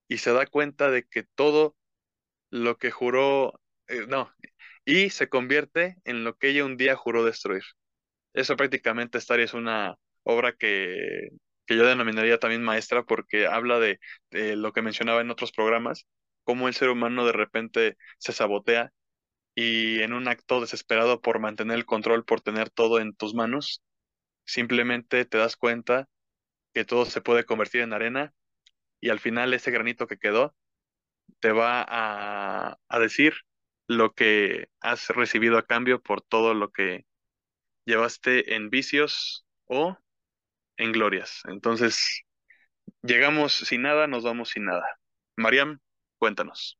y 0.08 0.20
se 0.20 0.34
da 0.34 0.48
cuenta 0.48 0.92
de 0.92 1.06
que 1.06 1.24
todo 1.36 1.76
lo 2.52 2.78
que 2.78 2.92
juró, 2.92 3.62
eh, 3.88 4.06
no, 4.08 4.34
y 4.86 5.10
se 5.12 5.30
convierte 5.30 5.98
en 6.06 6.24
lo 6.24 6.38
que 6.38 6.50
ella 6.50 6.66
un 6.66 6.78
día 6.78 6.96
juró 6.96 7.26
destruir. 7.26 7.64
Eso 8.34 8.58
prácticamente 8.58 9.18
estaría 9.18 9.46
es 9.46 9.54
una 9.56 9.98
obra 10.26 10.54
que, 10.54 11.30
yo 11.68 11.86
denominaría 11.86 12.40
también 12.40 12.64
maestra 12.64 13.04
porque 13.04 13.48
habla 13.48 13.80
de, 13.80 14.00
lo 14.32 14.74
que 14.74 14.82
mencionaba 14.82 15.22
en 15.22 15.32
otros 15.32 15.52
programas, 15.52 16.06
cómo 16.44 16.68
el 16.68 16.76
ser 16.76 16.90
humano 16.90 17.26
de 17.26 17.32
repente 17.32 17.98
se 18.20 18.34
sabotea 18.34 18.92
y 19.56 20.02
en 20.02 20.14
un 20.14 20.28
acto 20.28 20.62
desesperado 20.62 21.22
por 21.22 21.40
mantener 21.40 21.78
el 21.78 21.86
control, 21.86 22.26
por 22.26 22.42
tener 22.42 22.70
todo 22.70 23.00
en 23.00 23.16
tus 23.16 23.34
manos, 23.34 23.82
simplemente 24.46 25.26
te 25.26 25.38
das 25.38 25.56
cuenta 25.58 26.10
que 26.74 26.86
todo 26.86 27.06
se 27.06 27.22
puede 27.22 27.46
convertir 27.46 27.82
en 27.82 27.94
arena 27.94 28.34
y 29.02 29.10
al 29.10 29.20
final 29.20 29.54
ese 29.54 29.72
granito 29.72 30.08
que 30.08 30.18
quedó 30.18 30.56
te 31.40 31.52
va 31.52 31.86
a, 31.88 32.78
a 32.88 33.00
decir 33.00 33.36
lo 33.88 34.14
que 34.14 34.68
has 34.82 35.10
recibido 35.10 35.58
a 35.58 35.66
cambio 35.66 36.02
por 36.02 36.22
todo 36.22 36.54
lo 36.54 36.72
que 36.72 37.06
llevaste 37.86 38.56
en 38.56 38.70
vicios 38.70 39.46
o 39.66 39.98
en 40.78 40.92
glorias. 40.92 41.42
Entonces, 41.48 42.24
llegamos 43.02 43.54
sin 43.54 43.84
nada, 43.84 44.08
nos 44.08 44.24
vamos 44.24 44.50
sin 44.50 44.66
nada. 44.66 44.86
Mariam, 45.36 45.80
cuéntanos. 46.18 46.80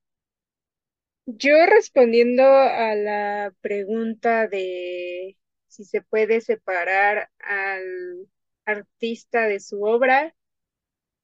Yo 1.26 1.54
respondiendo 1.66 2.44
a 2.44 2.96
la 2.96 3.54
pregunta 3.62 4.48
de 4.48 5.38
si 5.68 5.84
se 5.84 6.02
puede 6.02 6.40
separar 6.42 7.30
al 7.40 8.28
artista 8.66 9.48
de 9.48 9.60
su 9.60 9.84
obra, 9.84 10.36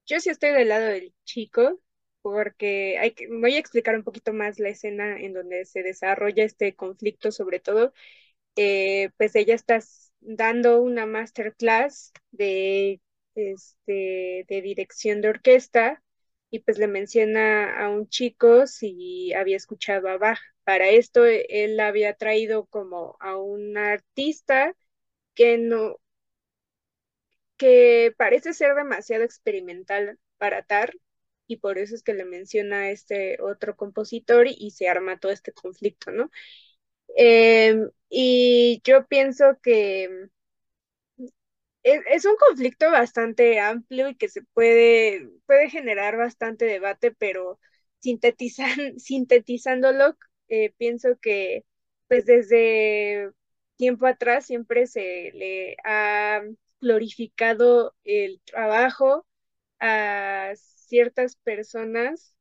yo 0.06 0.20
sí 0.20 0.30
estoy 0.30 0.50
del 0.50 0.68
lado 0.68 0.86
del 0.86 1.14
chico, 1.24 1.80
porque 2.22 2.98
hay 2.98 3.12
que, 3.12 3.28
voy 3.28 3.54
a 3.54 3.58
explicar 3.58 3.96
un 3.96 4.04
poquito 4.04 4.32
más 4.32 4.58
la 4.58 4.70
escena 4.70 5.18
en 5.20 5.34
donde 5.34 5.64
se 5.64 5.82
desarrolla 5.82 6.44
este 6.44 6.74
conflicto, 6.74 7.32
sobre 7.32 7.60
todo, 7.60 7.92
eh, 8.56 9.10
pues 9.16 9.34
ella 9.36 9.54
está 9.54 9.80
dando 10.22 10.80
una 10.82 11.06
masterclass 11.06 12.12
de, 12.30 13.00
este, 13.34 14.44
de 14.48 14.62
dirección 14.62 15.20
de 15.20 15.28
orquesta 15.30 16.02
y 16.50 16.60
pues 16.60 16.78
le 16.78 16.86
menciona 16.88 17.78
a 17.84 17.88
un 17.90 18.08
chico 18.08 18.66
si 18.66 19.32
había 19.34 19.56
escuchado 19.56 20.08
a 20.08 20.18
Bach. 20.18 20.38
Para 20.64 20.88
esto 20.90 21.24
él 21.26 21.80
había 21.80 22.14
traído 22.14 22.66
como 22.66 23.16
a 23.20 23.36
un 23.38 23.76
artista 23.76 24.74
que 25.34 25.58
no, 25.58 25.98
que 27.56 28.12
parece 28.16 28.52
ser 28.54 28.74
demasiado 28.74 29.24
experimental 29.24 30.18
para 30.38 30.62
Tar 30.62 30.94
y 31.46 31.56
por 31.58 31.78
eso 31.78 31.94
es 31.94 32.02
que 32.02 32.14
le 32.14 32.24
menciona 32.24 32.82
a 32.82 32.90
este 32.90 33.40
otro 33.42 33.76
compositor 33.76 34.46
y 34.48 34.70
se 34.72 34.88
arma 34.88 35.18
todo 35.18 35.32
este 35.32 35.52
conflicto, 35.52 36.10
¿no? 36.10 36.30
Em, 37.16 37.90
y 38.08 38.80
yo 38.84 39.06
pienso 39.06 39.58
que 39.62 40.28
es, 41.82 42.24
un 42.24 42.36
conflicto 42.36 42.90
bastante 42.90 43.60
amplio 43.60 44.08
y 44.08 44.16
que 44.16 44.28
se 44.28 44.42
puede, 44.42 45.28
puede 45.46 45.70
generar 45.70 46.16
bastante 46.16 46.64
debate, 46.64 47.12
pero 47.12 47.58
sintetizan, 47.98 48.66
sintetizándolo, 48.98 50.16
eh, 50.48 50.72
pienso 50.78 51.18
que 51.20 51.64
pues 52.08 52.26
desde 52.26 53.30
tiempo 53.76 54.06
atrás 54.06 54.46
siempre 54.46 54.86
se 54.86 55.30
le 55.34 55.76
ha 55.84 56.42
glorificado 56.80 57.94
el 58.04 58.40
trabajo 58.44 59.26
a 59.80 60.52
ciertas 60.56 61.36
personas 61.36 62.36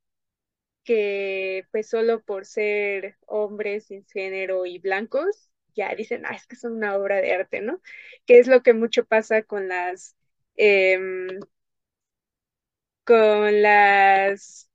que 0.84 1.68
pues 1.72 1.90
solo 1.90 2.24
por 2.24 2.46
ser 2.46 3.18
hombres 3.28 3.86
sin 3.88 4.06
género 4.08 4.66
y 4.66 4.80
blancos 4.80 5.50
ya 5.76 5.96
dicen, 5.96 6.26
ah, 6.26 6.36
es 6.36 6.48
que 6.48 6.56
son 6.56 6.74
una 6.74 6.96
obra 6.98 7.22
de 7.22 7.34
arte, 7.34 7.62
¿no? 7.62 7.82
Que 8.26 8.40
es 8.40 8.48
lo 8.48 8.62
que 8.64 8.74
mucho 8.74 9.06
pasa 9.06 9.44
con 9.44 9.68
las, 9.70 10.16
em, 10.56 11.28
con 13.04 13.62
las, 13.62 14.70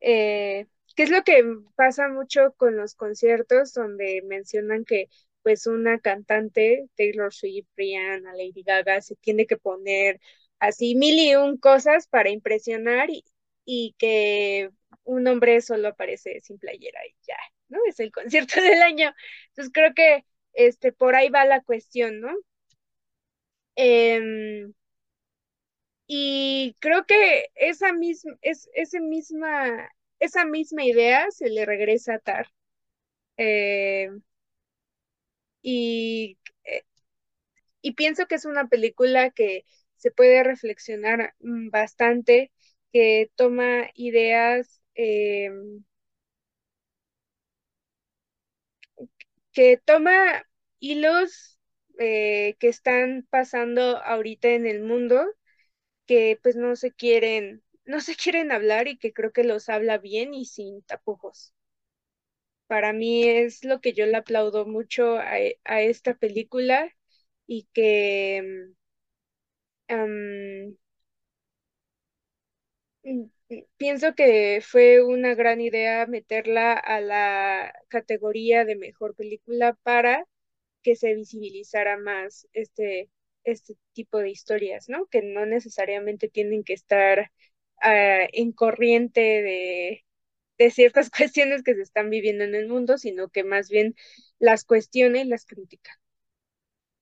eh, 0.00 0.66
¿qué 0.96 1.04
es 1.04 1.10
lo 1.10 1.22
que 1.24 1.42
pasa 1.76 2.08
mucho 2.08 2.54
con 2.56 2.76
los 2.76 2.94
conciertos 2.94 3.72
donde 3.74 4.22
mencionan 4.26 4.84
que 4.84 5.08
pues 5.42 5.66
una 5.66 6.00
cantante, 6.00 6.88
Taylor 6.96 7.32
Swift, 7.34 7.68
Rihanna, 7.76 8.32
Lady 8.34 8.62
Gaga, 8.64 9.00
se 9.02 9.16
tiene 9.16 9.46
que 9.46 9.56
poner 9.56 10.20
así 10.58 10.94
mil 10.96 11.18
y 11.18 11.36
un 11.36 11.58
cosas 11.58 12.08
para 12.08 12.30
impresionar 12.30 13.10
y, 13.10 13.24
y 13.64 13.94
que 13.98 14.70
un 15.06 15.26
hombre 15.28 15.60
solo 15.62 15.88
aparece 15.88 16.40
sin 16.40 16.58
playera 16.58 17.00
y 17.06 17.14
ya, 17.26 17.36
¿no? 17.68 17.78
Es 17.88 18.00
el 18.00 18.12
concierto 18.12 18.60
del 18.62 18.82
año. 18.82 19.14
Entonces 19.48 19.72
creo 19.72 19.94
que 19.94 20.24
este, 20.54 20.92
por 20.92 21.16
ahí 21.16 21.28
va 21.30 21.44
la 21.46 21.62
cuestión, 21.62 22.20
¿no? 22.20 22.30
Em, 23.76 24.72
y 26.06 26.76
creo 26.80 27.04
que 27.06 27.46
esa 27.54 27.92
misma, 27.92 28.36
es, 28.42 28.68
ese 28.74 29.00
misma, 29.00 29.88
esa 30.20 30.44
misma 30.44 30.84
idea 30.84 31.30
se 31.30 31.50
le 31.50 31.64
regresa 31.66 32.14
a 32.14 32.18
Tar. 32.20 32.46
Eh, 33.38 34.10
y, 35.62 36.38
eh, 36.64 36.82
y 37.82 37.92
pienso 37.94 38.26
que 38.26 38.36
es 38.36 38.44
una 38.44 38.68
película 38.68 39.30
que 39.30 39.64
se 39.96 40.10
puede 40.10 40.42
reflexionar 40.42 41.34
mm, 41.40 41.70
bastante, 41.70 42.52
que 42.92 43.30
toma 43.36 43.90
ideas 43.94 44.80
em, 44.96 45.84
que 49.52 49.76
toma 49.84 50.44
hilos 50.80 51.58
eh, 51.98 52.56
que 52.60 52.68
están 52.68 53.26
pasando 53.30 53.98
ahorita 53.98 54.48
en 54.50 54.66
el 54.66 54.82
mundo 54.82 55.24
que 56.06 56.38
pues 56.42 56.56
no 56.56 56.76
se 56.76 56.92
quieren, 56.92 57.62
no 57.86 58.00
se 58.00 58.16
quieren 58.16 58.52
hablar 58.52 58.88
y 58.88 58.98
que 58.98 59.12
creo 59.14 59.32
que 59.32 59.44
los 59.44 59.68
habla 59.70 59.98
bien 59.98 60.34
y 60.34 60.46
sin 60.46 60.82
tapujos. 60.84 61.54
Para 62.68 62.92
mí 62.92 63.24
es 63.24 63.64
lo 63.64 63.80
que 63.80 63.92
yo 63.92 64.06
le 64.06 64.16
aplaudo 64.16 64.66
mucho 64.66 65.18
a, 65.18 65.38
esta 65.80 66.14
película 66.14 66.92
y 67.46 67.68
que 67.72 68.72
pienso 73.76 74.14
que 74.14 74.60
fue 74.66 75.02
una 75.02 75.34
gran 75.34 75.60
idea 75.60 76.06
meterla 76.06 76.72
a 76.74 77.00
la 77.00 77.72
categoría 77.88 78.64
de 78.64 78.76
mejor 78.76 79.14
película 79.14 79.74
para 79.82 80.26
que 80.82 80.96
se 80.96 81.14
visibilizara 81.14 81.98
más 81.98 82.48
este, 82.52 83.10
este 83.44 83.76
tipo 83.94 84.18
de 84.18 84.30
historias, 84.30 84.88
¿no? 84.88 85.06
Que 85.08 85.22
no 85.22 85.46
necesariamente 85.46 86.28
tienen 86.28 86.64
que 86.64 86.74
estar 86.74 87.32
ah, 87.82 88.26
en 88.32 88.52
corriente 88.52 89.20
de, 89.20 90.04
de 90.58 90.70
ciertas 90.72 91.10
cuestiones 91.16 91.62
que 91.64 91.74
se 91.76 91.82
están 91.82 92.10
viviendo 92.10 92.44
en 92.44 92.54
el 92.56 92.68
mundo, 92.68 92.98
sino 92.98 93.28
que 93.30 93.44
más 93.44 93.70
bien 93.70 93.96
las 94.40 94.64
cuestione 94.64 95.22
y 95.22 95.26
las 95.26 95.46
critica. 95.46 96.00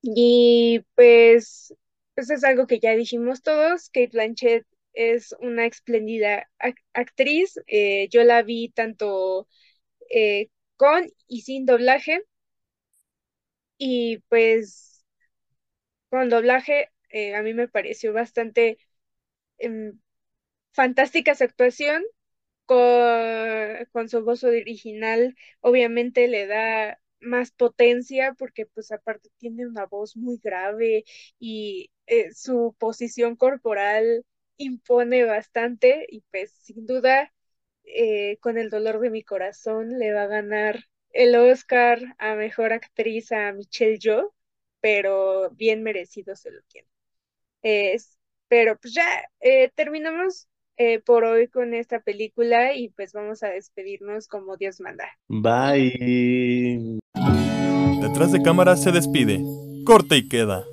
Y 0.03 0.85
pues, 0.95 1.75
pues 2.15 2.31
es 2.31 2.45
algo 2.45 2.67
que 2.67 2.79
ya 2.81 2.95
dijimos 2.95 3.43
todos, 3.43 3.89
Kate 3.91 4.11
Blanchett 4.13 4.67
es 4.95 5.35
una 5.41 5.67
espléndida 5.67 6.51
actriz. 6.95 7.61
Eh, 7.67 8.09
yo 8.11 8.25
la 8.25 8.43
vi 8.43 8.71
tanto 8.71 9.49
eh, 10.11 10.49
con 10.77 11.07
y 11.29 11.43
sin 11.43 11.67
doblaje. 11.67 12.23
Y 13.79 14.19
pues 14.29 15.05
con 16.09 16.29
doblaje 16.31 16.91
eh, 17.11 17.35
a 17.35 17.43
mí 17.43 17.55
me 17.55 17.69
pareció 17.69 18.13
bastante 18.13 18.79
em, 19.59 20.01
fantástica 20.73 21.35
su 21.37 21.45
actuación. 21.45 22.05
Con, 22.67 24.09
su 24.09 24.25
voz 24.25 24.45
original, 24.45 25.37
obviamente 25.61 26.29
le 26.29 26.47
da 26.47 27.01
más 27.21 27.51
potencia 27.53 28.35
porque 28.39 28.67
pues 28.67 28.93
aparte 28.93 29.31
tiene 29.39 29.67
una 29.67 29.87
voz 29.87 30.17
muy 30.17 30.39
grave 30.43 31.05
y 31.39 31.91
su 32.35 32.75
posición 32.79 33.37
corporal 33.37 34.25
impone 34.57 35.25
bastante 35.25 36.07
y 36.09 36.23
pues 36.31 36.53
sin 36.63 36.87
duda 36.87 37.33
eh, 37.85 38.39
con 38.41 38.59
el 38.59 38.71
dolor 38.71 39.01
de 39.01 39.11
mi 39.11 39.23
corazón 39.23 39.99
le 39.99 40.13
va 40.13 40.23
a 40.23 40.27
ganar 40.27 40.85
el 41.11 41.35
Oscar 41.37 42.01
a 42.19 42.35
Mejor 42.35 42.73
Actriz 42.73 43.31
a 43.33 43.53
Michelle 43.53 43.99
Yeoh, 43.99 44.35
pero 44.81 45.51
bien 45.51 45.83
merecido 45.83 46.35
se 46.37 46.51
lo 46.51 46.61
tiene. 46.69 46.89
pero 48.49 48.79
pues 48.79 48.95
ya 48.95 49.07
eh, 49.41 49.71
terminamos 49.75 50.49
eh, 50.77 51.01
por 51.01 51.25
hoy 51.25 51.47
con 51.49 51.73
esta 51.73 52.01
película 52.01 52.75
y 52.75 52.89
pues 52.91 53.13
vamos 53.13 53.45
a 53.45 53.49
despedirnos 53.49 54.27
como 54.27 54.57
Dios 54.57 54.81
manda. 54.81 55.09
Bye. 55.29 56.99
Detrás 58.01 58.33
de 58.33 58.43
cámara 58.43 58.77
se 58.77 58.91
despide. 58.91 59.41
Corte 59.85 60.17
y 60.17 60.29
queda. 60.29 60.65